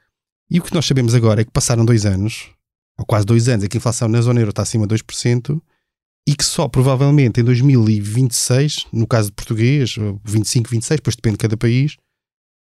E 0.50 0.58
o 0.58 0.62
que 0.62 0.74
nós 0.74 0.86
sabemos 0.86 1.14
agora 1.14 1.40
é 1.40 1.44
que 1.44 1.50
passaram 1.50 1.84
dois 1.84 2.04
anos, 2.06 2.50
ou 2.98 3.06
quase 3.06 3.24
dois 3.24 3.48
anos, 3.48 3.64
é 3.64 3.68
que 3.68 3.76
a 3.76 3.78
inflação 3.78 4.08
na 4.08 4.20
zona 4.20 4.40
euro 4.40 4.50
está 4.50 4.62
acima 4.62 4.86
de 4.86 4.94
2% 4.94 5.60
e 6.28 6.34
que 6.34 6.44
só 6.44 6.68
provavelmente 6.68 7.40
em 7.40 7.44
2026, 7.44 8.86
no 8.92 9.06
caso 9.06 9.28
de 9.28 9.34
português, 9.34 9.96
ou 9.96 10.20
25, 10.24 10.68
26, 10.70 10.98
depois 10.98 11.16
depende 11.16 11.34
de 11.34 11.38
cada 11.38 11.56
país, 11.56 11.96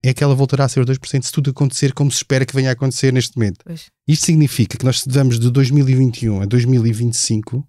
é 0.04 0.14
que 0.14 0.24
ela 0.24 0.36
voltará 0.36 0.66
a 0.66 0.70
ser 0.70 0.82
os 0.82 0.86
2% 0.86 1.24
se 1.24 1.32
tudo 1.32 1.50
acontecer 1.50 1.94
como 1.94 2.12
se 2.12 2.18
espera 2.18 2.46
que 2.46 2.54
venha 2.56 2.70
a 2.70 2.74
acontecer 2.74 3.12
neste 3.12 3.36
momento. 3.38 3.64
Pois. 3.66 3.88
Isto 4.08 4.26
significa 4.26 4.78
que 4.78 4.86
nós 4.86 5.04
vamos 5.08 5.40
de 5.40 5.50
2021 5.50 6.42
a 6.42 6.46
2025, 6.46 7.68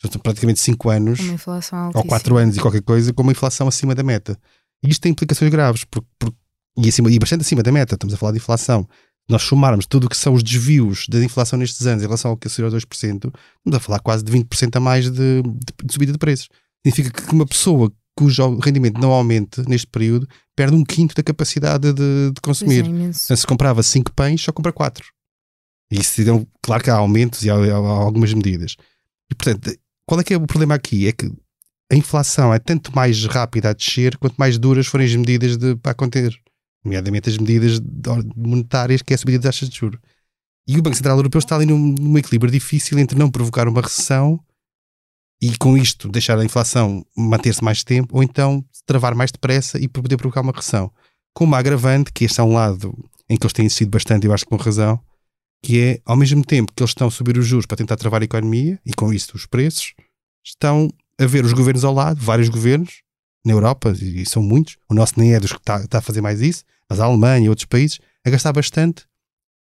portanto, 0.00 0.22
praticamente 0.22 0.60
5 0.60 0.88
anos, 0.90 1.20
ou 1.88 1.88
altíssima. 1.88 2.08
4 2.08 2.36
anos 2.38 2.56
e 2.56 2.60
qualquer 2.60 2.82
coisa, 2.82 3.12
com 3.12 3.22
uma 3.22 3.32
inflação 3.32 3.68
acima 3.68 3.94
da 3.94 4.02
meta. 4.02 4.38
E 4.82 4.88
isto 4.88 5.02
tem 5.02 5.12
implicações 5.12 5.50
graves, 5.50 5.84
porque, 5.84 6.08
porque- 6.18 6.36
e, 6.78 6.88
acima, 6.88 7.10
e 7.10 7.18
bastante 7.18 7.42
acima 7.42 7.62
da 7.62 7.70
meta. 7.70 7.94
Estamos 7.94 8.14
a 8.14 8.16
falar 8.16 8.32
de 8.32 8.38
inflação. 8.38 8.88
Nós 9.28 9.42
somarmos 9.42 9.86
tudo 9.86 10.04
o 10.04 10.08
que 10.08 10.16
são 10.16 10.34
os 10.34 10.42
desvios 10.42 11.06
da 11.08 11.22
inflação 11.24 11.58
nestes 11.58 11.86
anos 11.86 12.02
em 12.02 12.06
relação 12.06 12.30
ao 12.32 12.36
que 12.36 12.48
seria 12.48 12.70
aos 12.70 12.84
2%, 12.84 12.84
estamos 13.14 13.32
a 13.72 13.80
falar 13.80 13.98
quase 14.00 14.22
de 14.22 14.30
20% 14.32 14.76
a 14.76 14.80
mais 14.80 15.10
de, 15.10 15.42
de- 15.42 15.42
de 15.84 15.92
subida 15.92 16.12
de 16.12 16.18
preços. 16.18 16.48
Significa 16.86 17.22
que 17.22 17.32
uma 17.34 17.46
pessoa 17.46 17.90
cujo 18.16 18.58
rendimento 18.60 19.00
não 19.00 19.10
aumente 19.10 19.60
neste 19.68 19.86
período 19.86 20.28
perde 20.54 20.76
um 20.76 20.84
quinto 20.84 21.14
da 21.14 21.22
capacidade 21.22 21.92
de, 21.92 22.30
de 22.32 22.40
consumir. 22.42 22.82
é, 23.32 23.36
se 23.36 23.46
comprava 23.46 23.82
5 23.82 24.12
pães, 24.12 24.42
só 24.42 24.52
compra 24.52 24.72
4. 24.72 25.04
E 25.90 25.98
isso, 26.00 26.20
então, 26.20 26.46
claro 26.62 26.82
que 26.84 26.90
há 26.90 26.94
aumentos 26.96 27.42
e 27.44 27.50
há, 27.50 27.54
há 27.54 27.76
algumas 27.76 28.32
medidas. 28.34 28.76
E, 29.30 29.34
portanto, 29.34 29.74
qual 30.06 30.20
é 30.20 30.24
que 30.24 30.34
é 30.34 30.36
o 30.36 30.46
problema 30.46 30.74
aqui? 30.74 31.08
É 31.08 31.12
que 31.12 31.32
a 31.90 31.96
inflação 31.96 32.52
é 32.52 32.58
tanto 32.58 32.94
mais 32.94 33.24
rápida 33.26 33.70
a 33.70 33.72
descer 33.72 34.16
quanto 34.18 34.36
mais 34.36 34.58
duras 34.58 34.86
forem 34.86 35.06
as 35.06 35.14
medidas 35.16 35.56
de, 35.56 35.74
para 35.76 35.94
conter. 35.94 36.34
Nomeadamente 36.84 37.30
as 37.30 37.38
medidas 37.38 37.80
monetárias, 38.36 39.02
que 39.02 39.12
é 39.12 39.16
a 39.16 39.18
subida 39.18 39.38
das 39.38 39.54
taxas 39.54 39.68
de 39.68 39.76
juros. 39.76 39.98
E 40.66 40.78
o 40.78 40.82
Banco 40.82 40.96
Central 40.96 41.16
Europeu 41.16 41.38
está 41.38 41.56
ali 41.56 41.66
num, 41.66 41.94
num 41.98 42.18
equilíbrio 42.18 42.50
difícil 42.50 42.98
entre 42.98 43.18
não 43.18 43.30
provocar 43.30 43.68
uma 43.68 43.80
recessão 43.80 44.40
e 45.40 45.56
com 45.58 45.76
isto 45.76 46.08
deixar 46.08 46.38
a 46.38 46.44
inflação 46.44 47.04
manter-se 47.16 47.62
mais 47.62 47.84
tempo, 47.84 48.16
ou 48.16 48.22
então 48.22 48.64
travar 48.86 49.14
mais 49.14 49.30
depressa 49.30 49.78
e 49.78 49.86
poder 49.86 50.16
provocar 50.16 50.40
uma 50.40 50.52
recessão. 50.52 50.90
Com 51.34 51.44
uma 51.44 51.58
agravante, 51.58 52.12
que 52.12 52.24
este 52.24 52.40
é 52.40 52.42
um 52.42 52.54
lado 52.54 52.96
em 53.28 53.36
que 53.36 53.44
eles 53.44 53.52
têm 53.52 53.66
insistido 53.66 53.90
bastante, 53.90 54.26
eu 54.26 54.32
acho 54.32 54.44
que 54.44 54.50
com 54.50 54.56
razão, 54.56 54.98
que 55.62 55.80
é, 55.80 56.00
ao 56.04 56.16
mesmo 56.16 56.44
tempo 56.44 56.72
que 56.74 56.82
eles 56.82 56.90
estão 56.90 57.08
a 57.08 57.10
subir 57.10 57.36
os 57.36 57.46
juros 57.46 57.66
para 57.66 57.76
tentar 57.76 57.96
travar 57.96 58.22
a 58.22 58.24
economia, 58.24 58.80
e 58.86 58.92
com 58.92 59.12
isso 59.12 59.36
os 59.36 59.44
preços, 59.44 59.94
estão 60.44 60.88
a 61.18 61.26
ver 61.26 61.44
os 61.44 61.52
governos 61.52 61.84
ao 61.84 61.92
lado, 61.92 62.20
vários 62.20 62.48
governos, 62.48 63.02
na 63.44 63.52
Europa, 63.52 63.92
e 63.92 64.24
são 64.24 64.42
muitos, 64.42 64.78
o 64.88 64.94
nosso 64.94 65.18
nem 65.18 65.34
é 65.34 65.40
dos 65.40 65.52
que 65.52 65.58
está, 65.58 65.80
está 65.82 65.98
a 65.98 66.02
fazer 66.02 66.20
mais 66.20 66.40
isso, 66.40 66.64
mas 66.88 67.00
a 67.00 67.04
Alemanha 67.04 67.46
e 67.46 67.48
outros 67.48 67.66
países, 67.66 67.98
a 68.24 68.30
gastar 68.30 68.52
bastante 68.52 69.04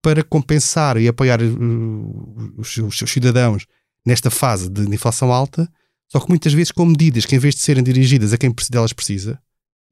para 0.02 0.24
compensar 0.24 0.98
e 0.98 1.08
apoiar 1.08 1.42
uh, 1.42 2.54
os, 2.58 2.74
seus 2.74 3.12
cidadãos 3.12 3.66
nesta 4.06 4.30
fase 4.30 4.70
de 4.70 4.84
inflação 4.84 5.34
alta, 5.34 5.70
só 6.10 6.20
que 6.20 6.30
muitas 6.30 6.54
vezes 6.54 6.72
com 6.72 6.86
medidas 6.86 7.26
que, 7.26 7.36
em 7.36 7.40
vez 7.40 7.56
de 7.56 7.62
serem 7.62 7.84
dirigidas 7.84 8.32
a 8.32 8.38
quem 8.38 8.54
delas 8.70 8.94
precisa, 8.94 9.40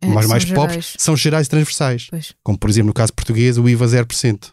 É, 0.01 0.07
mais 0.07 0.43
gerais. 0.43 0.53
pobres, 0.53 0.95
são 0.97 1.15
gerais 1.17 1.47
e 1.47 1.49
transversais. 1.49 2.07
Pois. 2.09 2.33
Como, 2.43 2.57
por 2.57 2.69
exemplo, 2.69 2.87
no 2.87 2.93
caso 2.93 3.13
português, 3.13 3.57
o 3.57 3.67
IVA 3.67 3.85
0%. 3.85 4.51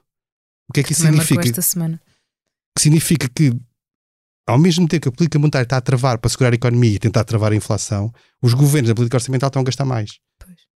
O 0.69 0.73
que 0.73 0.81
é 0.81 0.83
que 0.83 0.93
isso 0.93 1.03
Também 1.03 1.21
significa? 1.21 1.49
esta 1.49 1.63
semana. 1.63 2.01
Que 2.77 2.83
significa 2.83 3.29
que, 3.29 3.53
ao 4.49 4.59
mesmo 4.59 4.89
tempo 4.89 5.03
que 5.03 5.09
a 5.09 5.13
política 5.13 5.39
monetária 5.39 5.65
está 5.65 5.77
a 5.77 5.81
travar 5.81 6.19
para 6.19 6.31
segurar 6.31 6.53
a 6.53 6.55
economia 6.55 6.95
e 6.95 6.99
tentar 6.99 7.23
travar 7.25 7.53
a 7.53 7.57
inflação, 7.57 8.13
os 8.43 8.55
governos 8.55 8.89
da 8.89 8.95
política 8.95 9.17
orçamental 9.19 9.49
estão 9.49 9.63
a 9.63 9.65
gastar 9.65 9.85
mais. 9.85 10.19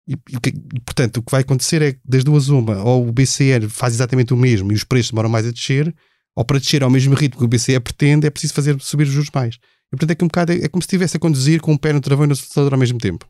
E, 0.06 0.14
e 0.14 0.36
e, 0.74 0.80
portanto, 0.80 1.18
o 1.18 1.22
que 1.22 1.30
vai 1.30 1.40
acontecer 1.40 1.82
é 1.82 1.92
que, 1.92 2.00
das 2.04 2.24
duas, 2.24 2.48
uma, 2.48 2.82
ou 2.82 3.08
o 3.08 3.12
BCE 3.12 3.68
faz 3.68 3.94
exatamente 3.94 4.34
o 4.34 4.36
mesmo 4.36 4.72
e 4.72 4.74
os 4.74 4.84
preços 4.84 5.10
demoram 5.10 5.28
mais 5.28 5.46
a 5.46 5.50
descer, 5.50 5.94
ou 6.36 6.44
para 6.44 6.58
descer 6.58 6.82
ao 6.82 6.90
mesmo 6.90 7.14
ritmo 7.14 7.38
que 7.38 7.44
o 7.44 7.48
BCE 7.48 7.78
pretende, 7.80 8.26
é 8.26 8.30
preciso 8.30 8.54
fazer 8.54 8.80
subir 8.80 9.04
os 9.04 9.12
juros 9.12 9.30
mais. 9.34 9.56
E, 9.56 9.96
portanto, 9.96 10.10
é, 10.10 10.14
que 10.14 10.24
um 10.24 10.28
bocado, 10.28 10.52
é, 10.52 10.56
é 10.64 10.68
como 10.68 10.82
se 10.82 10.86
estivesse 10.86 11.16
a 11.16 11.20
conduzir 11.20 11.60
com 11.60 11.72
um 11.72 11.76
pé 11.76 11.92
no 11.92 12.00
travão 12.00 12.24
e 12.24 12.28
no 12.28 12.32
acelerador 12.32 12.74
ao 12.74 12.80
mesmo 12.80 12.98
tempo. 12.98 13.26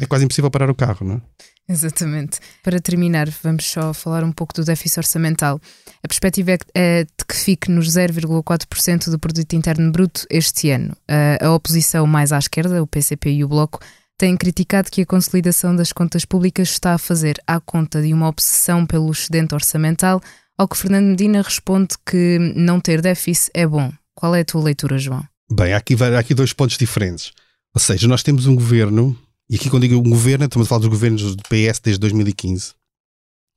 É 0.00 0.06
quase 0.06 0.24
impossível 0.24 0.50
parar 0.50 0.68
o 0.68 0.74
carro, 0.74 1.06
não 1.06 1.14
é? 1.16 1.20
Exatamente. 1.70 2.40
Para 2.64 2.80
terminar, 2.80 3.28
vamos 3.42 3.66
só 3.66 3.92
falar 3.92 4.24
um 4.24 4.32
pouco 4.32 4.54
do 4.54 4.64
déficit 4.64 5.00
orçamental. 5.00 5.60
A 6.02 6.08
perspectiva 6.08 6.52
é 6.52 6.58
é 6.74 7.04
de 7.04 7.24
que 7.28 7.36
fique 7.36 7.70
nos 7.70 7.90
0,4% 7.90 9.10
do 9.10 9.18
produto 9.18 9.52
interno 9.52 9.92
bruto 9.92 10.26
este 10.30 10.70
ano. 10.70 10.96
A 11.40 11.50
oposição 11.50 12.06
mais 12.06 12.32
à 12.32 12.38
esquerda, 12.38 12.82
o 12.82 12.86
PCP 12.86 13.30
e 13.30 13.44
o 13.44 13.48
Bloco, 13.48 13.80
têm 14.18 14.36
criticado 14.36 14.90
que 14.90 15.02
a 15.02 15.06
consolidação 15.06 15.74
das 15.74 15.92
contas 15.92 16.24
públicas 16.24 16.70
está 16.70 16.94
a 16.94 16.98
fazer 16.98 17.40
à 17.46 17.60
conta 17.60 18.02
de 18.02 18.12
uma 18.12 18.28
obsessão 18.28 18.84
pelo 18.84 19.10
excedente 19.12 19.54
orçamental, 19.54 20.20
ao 20.58 20.66
que 20.66 20.76
Fernando 20.76 21.06
Medina 21.06 21.40
responde 21.40 21.94
que 22.04 22.36
não 22.56 22.80
ter 22.80 23.00
déficit 23.00 23.50
é 23.54 23.64
bom. 23.64 23.92
Qual 24.14 24.34
é 24.34 24.40
a 24.40 24.44
tua 24.44 24.64
leitura, 24.64 24.98
João? 24.98 25.24
Bem, 25.50 25.72
há 25.72 25.76
aqui, 25.76 25.94
há 26.02 26.18
aqui 26.18 26.34
dois 26.34 26.52
pontos 26.52 26.76
diferentes. 26.76 27.32
Ou 27.72 27.80
seja, 27.80 28.08
nós 28.08 28.24
temos 28.24 28.46
um 28.46 28.56
governo, 28.56 29.16
e 29.48 29.54
aqui 29.54 29.70
quando 29.70 29.82
digo 29.82 29.96
um 29.96 30.10
governo, 30.10 30.46
estamos 30.46 30.66
a 30.66 30.68
falar 30.68 30.80
dos 30.80 30.88
governos 30.88 31.36
do 31.36 31.42
PS 31.44 31.78
desde 31.78 32.00
2015, 32.00 32.72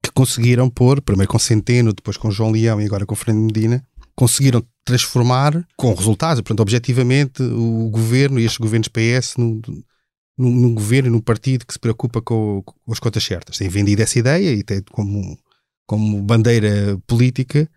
que 0.04 0.12
conseguiram 0.14 0.70
pôr, 0.70 1.02
primeiro 1.02 1.32
com 1.32 1.40
Centeno, 1.40 1.92
depois 1.92 2.18
com 2.18 2.30
João 2.30 2.52
Leão 2.52 2.80
e 2.80 2.86
agora 2.86 3.06
com 3.06 3.16
Fernando 3.16 3.44
Medina, 3.44 3.84
conseguiram 4.16 4.64
transformar, 4.86 5.66
com 5.76 5.92
resultados, 5.96 6.42
portanto, 6.42 6.60
objetivamente, 6.60 7.42
o 7.42 7.90
governo 7.90 8.40
e 8.40 8.46
estes 8.46 8.60
governos 8.60 8.90
PS 8.90 9.38
num, 9.38 9.60
num, 10.38 10.74
governo 10.74 11.12
num 11.12 11.20
partido 11.20 11.66
que 11.66 11.74
se 11.74 11.80
preocupa 11.80 12.22
com, 12.22 12.62
com 12.64 12.92
as 12.92 13.00
contas 13.00 13.24
certas. 13.24 13.58
Têm 13.58 13.70
vendido 13.70 14.02
essa 14.02 14.18
ideia 14.20 14.52
e 14.52 14.64
tem 14.64 14.82
como, 14.92 15.38
como 15.88 16.22
bandeira 16.22 17.00
política 17.08 17.70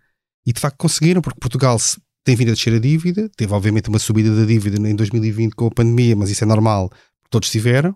e 0.45 0.53
de 0.53 0.59
facto 0.59 0.77
conseguiram, 0.77 1.21
porque 1.21 1.39
Portugal 1.39 1.77
tem 2.23 2.35
vindo 2.35 2.49
a 2.49 2.53
descer 2.53 2.73
a 2.73 2.79
dívida, 2.79 3.29
teve 3.35 3.53
obviamente 3.53 3.89
uma 3.89 3.99
subida 3.99 4.35
da 4.35 4.45
dívida 4.45 4.77
em 4.87 4.95
2020 4.95 5.53
com 5.53 5.67
a 5.67 5.71
pandemia, 5.71 6.15
mas 6.15 6.29
isso 6.29 6.43
é 6.43 6.47
normal, 6.47 6.91
todos 7.29 7.49
tiveram, 7.49 7.95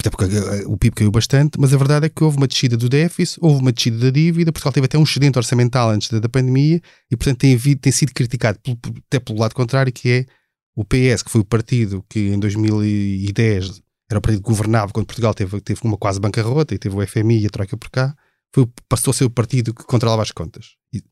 até 0.00 0.10
porque 0.10 0.24
eh, 0.24 0.64
o 0.66 0.76
PIB 0.76 0.94
caiu 0.94 1.10
bastante, 1.10 1.58
mas 1.58 1.74
a 1.74 1.76
verdade 1.76 2.06
é 2.06 2.08
que 2.08 2.22
houve 2.22 2.36
uma 2.36 2.46
descida 2.46 2.76
do 2.76 2.88
déficit, 2.88 3.38
houve 3.40 3.60
uma 3.60 3.72
descida 3.72 3.98
da 3.98 4.10
dívida, 4.10 4.52
Portugal 4.52 4.72
teve 4.72 4.86
até 4.86 4.98
um 4.98 5.02
excedente 5.02 5.38
orçamental 5.38 5.90
antes 5.90 6.08
da, 6.08 6.20
da 6.20 6.28
pandemia 6.28 6.80
e 7.10 7.16
portanto 7.16 7.38
tem, 7.38 7.54
havido, 7.54 7.80
tem 7.80 7.92
sido 7.92 8.12
criticado 8.12 8.58
até 9.06 9.18
pelo 9.18 9.38
lado 9.38 9.54
contrário, 9.54 9.92
que 9.92 10.08
é 10.10 10.26
o 10.76 10.84
PS, 10.84 11.22
que 11.24 11.30
foi 11.30 11.40
o 11.40 11.44
partido 11.44 12.04
que 12.08 12.20
em 12.28 12.38
2010 12.38 13.82
era 14.10 14.18
o 14.18 14.22
partido 14.22 14.42
que 14.42 14.48
governava 14.48 14.92
quando 14.92 15.06
Portugal 15.06 15.34
teve, 15.34 15.60
teve 15.60 15.80
uma 15.82 15.96
quase 15.96 16.20
bancarrota 16.20 16.74
e 16.74 16.78
teve 16.78 16.94
o 16.96 17.04
FMI 17.06 17.40
e 17.42 17.46
a 17.46 17.50
Troika 17.50 17.76
por 17.76 17.90
cá, 17.90 18.14
foi, 18.54 18.68
passou 18.88 19.10
a 19.10 19.14
ser 19.14 19.24
o 19.24 19.30
partido 19.30 19.74
que 19.74 19.82
controlava 19.84 20.22
as 20.22 20.30
contas. 20.30 20.74
E 20.94 21.02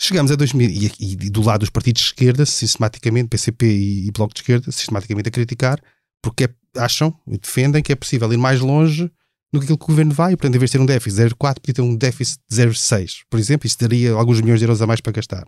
chegamos 0.00 0.30
a 0.30 0.36
2000 0.36 0.70
e, 0.70 0.86
e- 0.86 1.12
e 1.12 1.16
do 1.30 1.42
lado 1.42 1.60
dos 1.60 1.70
partidos 1.70 2.00
de 2.02 2.08
esquerda, 2.08 2.46
sistematicamente, 2.46 3.28
PCP 3.28 3.66
e, 3.66 4.06
e 4.06 4.10
Bloco 4.10 4.32
de 4.32 4.40
Esquerda, 4.40 4.72
sistematicamente 4.72 5.28
a 5.28 5.32
criticar, 5.32 5.80
porque 6.22 6.44
é- 6.44 6.54
acham 6.80 7.14
e 7.26 7.36
defendem 7.36 7.82
que 7.82 7.92
é 7.92 7.96
possível 7.96 8.32
ir 8.32 8.38
mais 8.38 8.60
longe 8.60 9.10
do 9.52 9.60
que 9.60 9.64
aquilo 9.66 9.78
que 9.78 9.84
o 9.84 9.88
governo 9.88 10.12
vai, 10.12 10.32
e, 10.32 10.36
portanto, 10.36 10.56
em 10.56 10.58
vez 10.58 10.70
de 10.70 10.78
ter 10.78 10.82
um 10.82 10.86
déficit 10.86 11.16
de 11.16 11.22
0,4, 11.34 11.60
podia 11.60 11.74
ter 11.74 11.82
um 11.82 11.94
déficit 11.94 12.40
de 12.50 12.56
0,6, 12.56 13.20
por 13.30 13.38
exemplo, 13.38 13.66
isso 13.66 13.78
daria 13.78 14.12
alguns 14.12 14.40
milhões 14.40 14.58
de 14.58 14.64
euros 14.64 14.80
a 14.82 14.86
mais 14.86 15.00
para 15.00 15.12
gastar. 15.12 15.46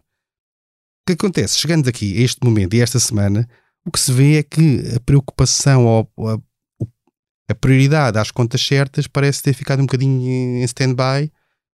Que 1.07 1.13
acontece? 1.13 1.57
Chegando 1.57 1.89
aqui 1.89 2.19
a 2.19 2.25
este 2.25 2.45
momento 2.45 2.75
e 2.75 2.81
esta 2.81 2.99
semana, 2.99 3.49
o 3.87 3.93
que 3.93 4.01
se 4.01 4.13
vê 4.13 4.39
é 4.39 4.43
que 4.43 4.83
a 4.97 5.01
preocupação 5.01 5.87
ou 5.87 6.11
a, 6.29 6.39
a 7.49 7.55
prioridade 7.55 8.19
às 8.19 8.33
contas 8.33 8.61
certas 8.61 9.07
parece 9.07 9.41
ter 9.41 9.53
ficado 9.53 9.79
um 9.79 9.87
bocadinho 9.87 10.21
em 10.21 10.65
stand-by, 10.65 11.31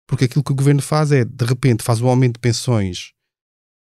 porque 0.06 0.26
aquilo 0.26 0.44
que 0.44 0.52
o 0.52 0.56
governo 0.56 0.82
faz 0.82 1.14
é, 1.14 1.24
de 1.24 1.46
repente, 1.46 1.82
faz 1.82 2.02
um 2.02 2.10
aumento 2.10 2.34
de 2.34 2.40
pensões 2.40 3.14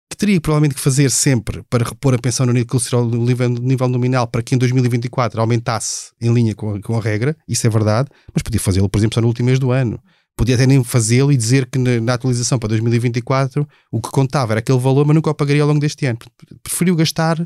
que 0.09 0.15
teria 0.15 0.39
provavelmente 0.39 0.75
que 0.75 0.81
fazer 0.81 1.11
sempre 1.11 1.63
para 1.69 1.83
repor 1.83 2.13
a 2.13 2.17
pensão 2.17 2.45
no 2.45 2.53
nível, 2.53 3.49
nível 3.49 3.87
nominal 3.87 4.25
para 4.25 4.41
que 4.41 4.55
em 4.55 4.57
2024 4.57 5.39
aumentasse 5.39 6.11
em 6.21 6.33
linha 6.33 6.55
com 6.55 6.75
a, 6.75 6.81
com 6.81 6.97
a 6.97 7.01
regra, 7.01 7.35
isso 7.47 7.67
é 7.67 7.69
verdade, 7.69 8.09
mas 8.33 8.41
podia 8.41 8.59
fazê-lo, 8.59 8.89
por 8.89 8.97
exemplo, 8.97 9.15
só 9.15 9.21
no 9.21 9.27
último 9.27 9.47
mês 9.47 9.59
do 9.59 9.71
ano. 9.71 10.01
Podia 10.37 10.53
até 10.53 10.67
nem 10.67 10.83
fazê-lo 10.83 11.31
e 11.31 11.35
dizer 11.35 11.65
que 11.65 11.79
na, 11.79 12.13
atualização 12.13 12.59
para 12.59 12.69
2024 12.69 13.67
o 13.91 13.99
que 13.99 14.11
contava 14.11 14.53
era 14.53 14.59
aquele 14.59 14.77
valor, 14.77 15.03
mas 15.05 15.15
nunca 15.15 15.31
o 15.31 15.33
pagaria 15.33 15.63
ao 15.63 15.67
longo 15.67 15.79
deste 15.79 16.05
ano. 16.05 16.19
Preferiu 16.61 16.95
gastar 16.95 17.45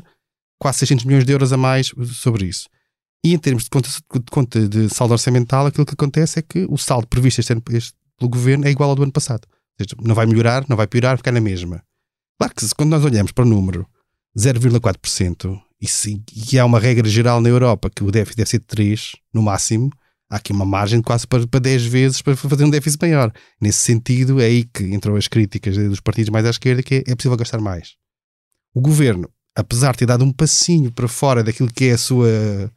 quase 0.60 0.80
600 0.80 1.06
milhões 1.06 1.24
de 1.24 1.32
euros 1.32 1.52
a 1.54 1.56
mais 1.56 1.92
sobre 2.12 2.44
isso. 2.44 2.68
E 3.24 3.32
em 3.32 3.38
termos 3.38 3.64
de 3.64 3.70
conta 3.70 3.88
de, 3.88 4.30
conta 4.30 4.68
de 4.68 4.88
saldo 4.90 5.12
orçamental, 5.12 5.66
aquilo 5.66 5.86
que 5.86 5.94
acontece 5.94 6.38
é 6.38 6.42
que 6.42 6.66
o 6.68 6.76
saldo 6.76 7.06
previsto 7.06 7.40
este 7.40 7.52
ano 7.52 7.62
este, 7.70 7.94
pelo 8.18 8.28
governo 8.28 8.66
é 8.66 8.70
igual 8.70 8.90
ao 8.90 8.96
do 8.96 9.02
ano 9.04 9.12
passado. 9.12 9.46
Ou 9.48 9.86
seja, 9.86 9.96
não 10.02 10.14
vai 10.14 10.26
melhorar, 10.26 10.64
não 10.68 10.76
vai 10.76 10.86
piorar, 10.86 11.16
ficar 11.16 11.32
na 11.32 11.40
mesma. 11.40 11.82
Claro 12.38 12.54
que 12.54 12.74
quando 12.76 12.90
nós 12.90 13.04
olhamos 13.04 13.32
para 13.32 13.44
o 13.44 13.48
número 13.48 13.86
0,4%, 14.36 15.58
e, 15.80 16.52
e 16.52 16.58
há 16.58 16.64
uma 16.64 16.78
regra 16.78 17.08
geral 17.08 17.40
na 17.40 17.48
Europa 17.48 17.90
que 17.90 18.04
o 18.04 18.10
déficit 18.10 18.36
deve 18.36 18.50
ser 18.50 18.58
de 18.58 18.66
3, 18.66 19.12
no 19.32 19.42
máximo, 19.42 19.90
há 20.32 20.36
aqui 20.36 20.50
uma 20.50 20.64
margem 20.64 21.02
quase 21.02 21.26
para, 21.26 21.46
para 21.46 21.60
10 21.60 21.84
vezes 21.84 22.22
para 22.22 22.34
fazer 22.34 22.64
um 22.64 22.70
déficit 22.70 22.98
maior. 23.02 23.30
Nesse 23.60 23.80
sentido, 23.80 24.40
é 24.40 24.46
aí 24.46 24.64
que 24.64 24.82
entram 24.82 25.14
as 25.14 25.28
críticas 25.28 25.76
dos 25.76 26.00
partidos 26.00 26.30
mais 26.30 26.46
à 26.46 26.50
esquerda, 26.50 26.82
que 26.82 26.96
é, 26.96 27.04
é 27.06 27.14
possível 27.14 27.36
gastar 27.36 27.60
mais. 27.60 27.96
O 28.74 28.80
governo, 28.80 29.28
apesar 29.54 29.92
de 29.92 29.98
ter 29.98 30.06
dado 30.06 30.24
um 30.24 30.32
passinho 30.32 30.90
para 30.90 31.06
fora 31.06 31.44
daquilo 31.44 31.70
que 31.70 31.84
é 31.84 31.92
a 31.92 31.98
sua, 31.98 32.72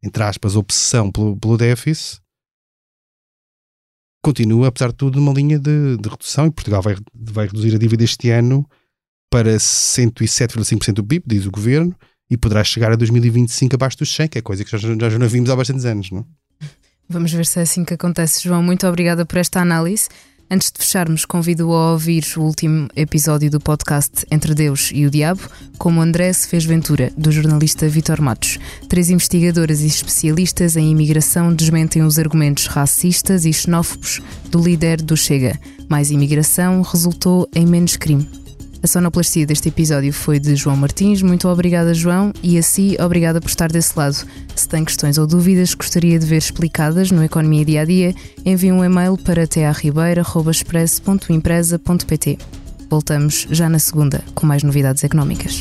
entre 0.00 0.22
aspas, 0.22 0.54
obsessão 0.54 1.10
pelo, 1.10 1.36
pelo 1.36 1.58
déficit, 1.58 2.20
continua, 4.22 4.68
apesar 4.68 4.88
de 4.88 4.94
tudo, 4.94 5.18
numa 5.18 5.32
linha 5.32 5.58
de, 5.58 5.96
de 5.96 6.08
redução 6.08 6.46
e 6.46 6.52
Portugal 6.52 6.80
vai, 6.80 6.94
vai 7.12 7.46
reduzir 7.46 7.74
a 7.74 7.78
dívida 7.78 8.04
este 8.04 8.30
ano 8.30 8.64
para 9.28 9.56
107,5% 9.56 10.92
do 10.92 11.04
PIB, 11.04 11.24
diz 11.26 11.44
o 11.44 11.50
governo, 11.50 11.96
e 12.30 12.36
poderá 12.36 12.62
chegar 12.62 12.92
a 12.92 12.96
2025 12.96 13.74
abaixo 13.74 13.98
dos 13.98 14.14
100, 14.14 14.28
que 14.28 14.38
é 14.38 14.42
coisa 14.42 14.64
que 14.64 14.70
já, 14.70 14.78
já 14.78 15.18
não 15.18 15.28
vimos 15.28 15.50
há 15.50 15.56
bastantes 15.56 15.84
anos, 15.84 16.12
não? 16.12 16.24
Vamos 17.10 17.32
ver 17.32 17.44
se 17.44 17.58
é 17.58 17.62
assim 17.62 17.84
que 17.84 17.94
acontece. 17.94 18.44
João, 18.44 18.62
muito 18.62 18.86
obrigada 18.86 19.26
por 19.26 19.36
esta 19.36 19.60
análise. 19.60 20.08
Antes 20.48 20.70
de 20.70 20.78
fecharmos, 20.78 21.24
convido-o 21.24 21.74
a 21.74 21.92
ouvir 21.92 22.24
o 22.36 22.40
último 22.42 22.88
episódio 22.94 23.50
do 23.50 23.58
podcast 23.58 24.24
Entre 24.30 24.54
Deus 24.54 24.90
e 24.94 25.06
o 25.06 25.10
Diabo, 25.10 25.40
como 25.76 26.00
André 26.00 26.32
se 26.32 26.46
fez 26.46 26.64
Ventura, 26.64 27.12
do 27.16 27.32
jornalista 27.32 27.88
Vitor 27.88 28.20
Matos. 28.20 28.60
Três 28.88 29.10
investigadoras 29.10 29.80
e 29.80 29.88
especialistas 29.88 30.76
em 30.76 30.92
imigração 30.92 31.52
desmentem 31.52 32.02
os 32.02 32.16
argumentos 32.16 32.66
racistas 32.66 33.44
e 33.44 33.52
xenófobos 33.52 34.20
do 34.48 34.62
líder 34.62 35.02
do 35.02 35.16
Chega. 35.16 35.58
Mais 35.88 36.12
imigração 36.12 36.80
resultou 36.82 37.48
em 37.52 37.66
menos 37.66 37.96
crime. 37.96 38.39
A 38.82 38.86
sonoplastia 38.86 39.44
deste 39.44 39.68
episódio 39.68 40.10
foi 40.10 40.40
de 40.40 40.56
João 40.56 40.74
Martins. 40.76 41.20
Muito 41.20 41.46
obrigada, 41.48 41.92
João, 41.92 42.32
e 42.42 42.56
a 42.56 42.62
si, 42.62 42.96
obrigada 42.98 43.38
por 43.38 43.48
estar 43.48 43.70
desse 43.70 43.98
lado. 43.98 44.16
Se 44.56 44.66
tem 44.66 44.82
questões 44.84 45.18
ou 45.18 45.26
dúvidas 45.26 45.74
que 45.74 45.84
gostaria 45.84 46.18
de 46.18 46.24
ver 46.24 46.38
explicadas 46.38 47.10
no 47.10 47.22
Economia 47.22 47.62
Dia 47.64 47.82
a 47.82 47.84
Dia, 47.84 48.14
envie 48.44 48.72
um 48.72 48.82
e-mail 48.82 49.18
para 49.18 49.46
tearribeira.express.empresa.pt. 49.46 52.38
Voltamos 52.88 53.46
já 53.50 53.68
na 53.68 53.78
segunda 53.78 54.24
com 54.34 54.46
mais 54.46 54.62
novidades 54.62 55.04
económicas. 55.04 55.60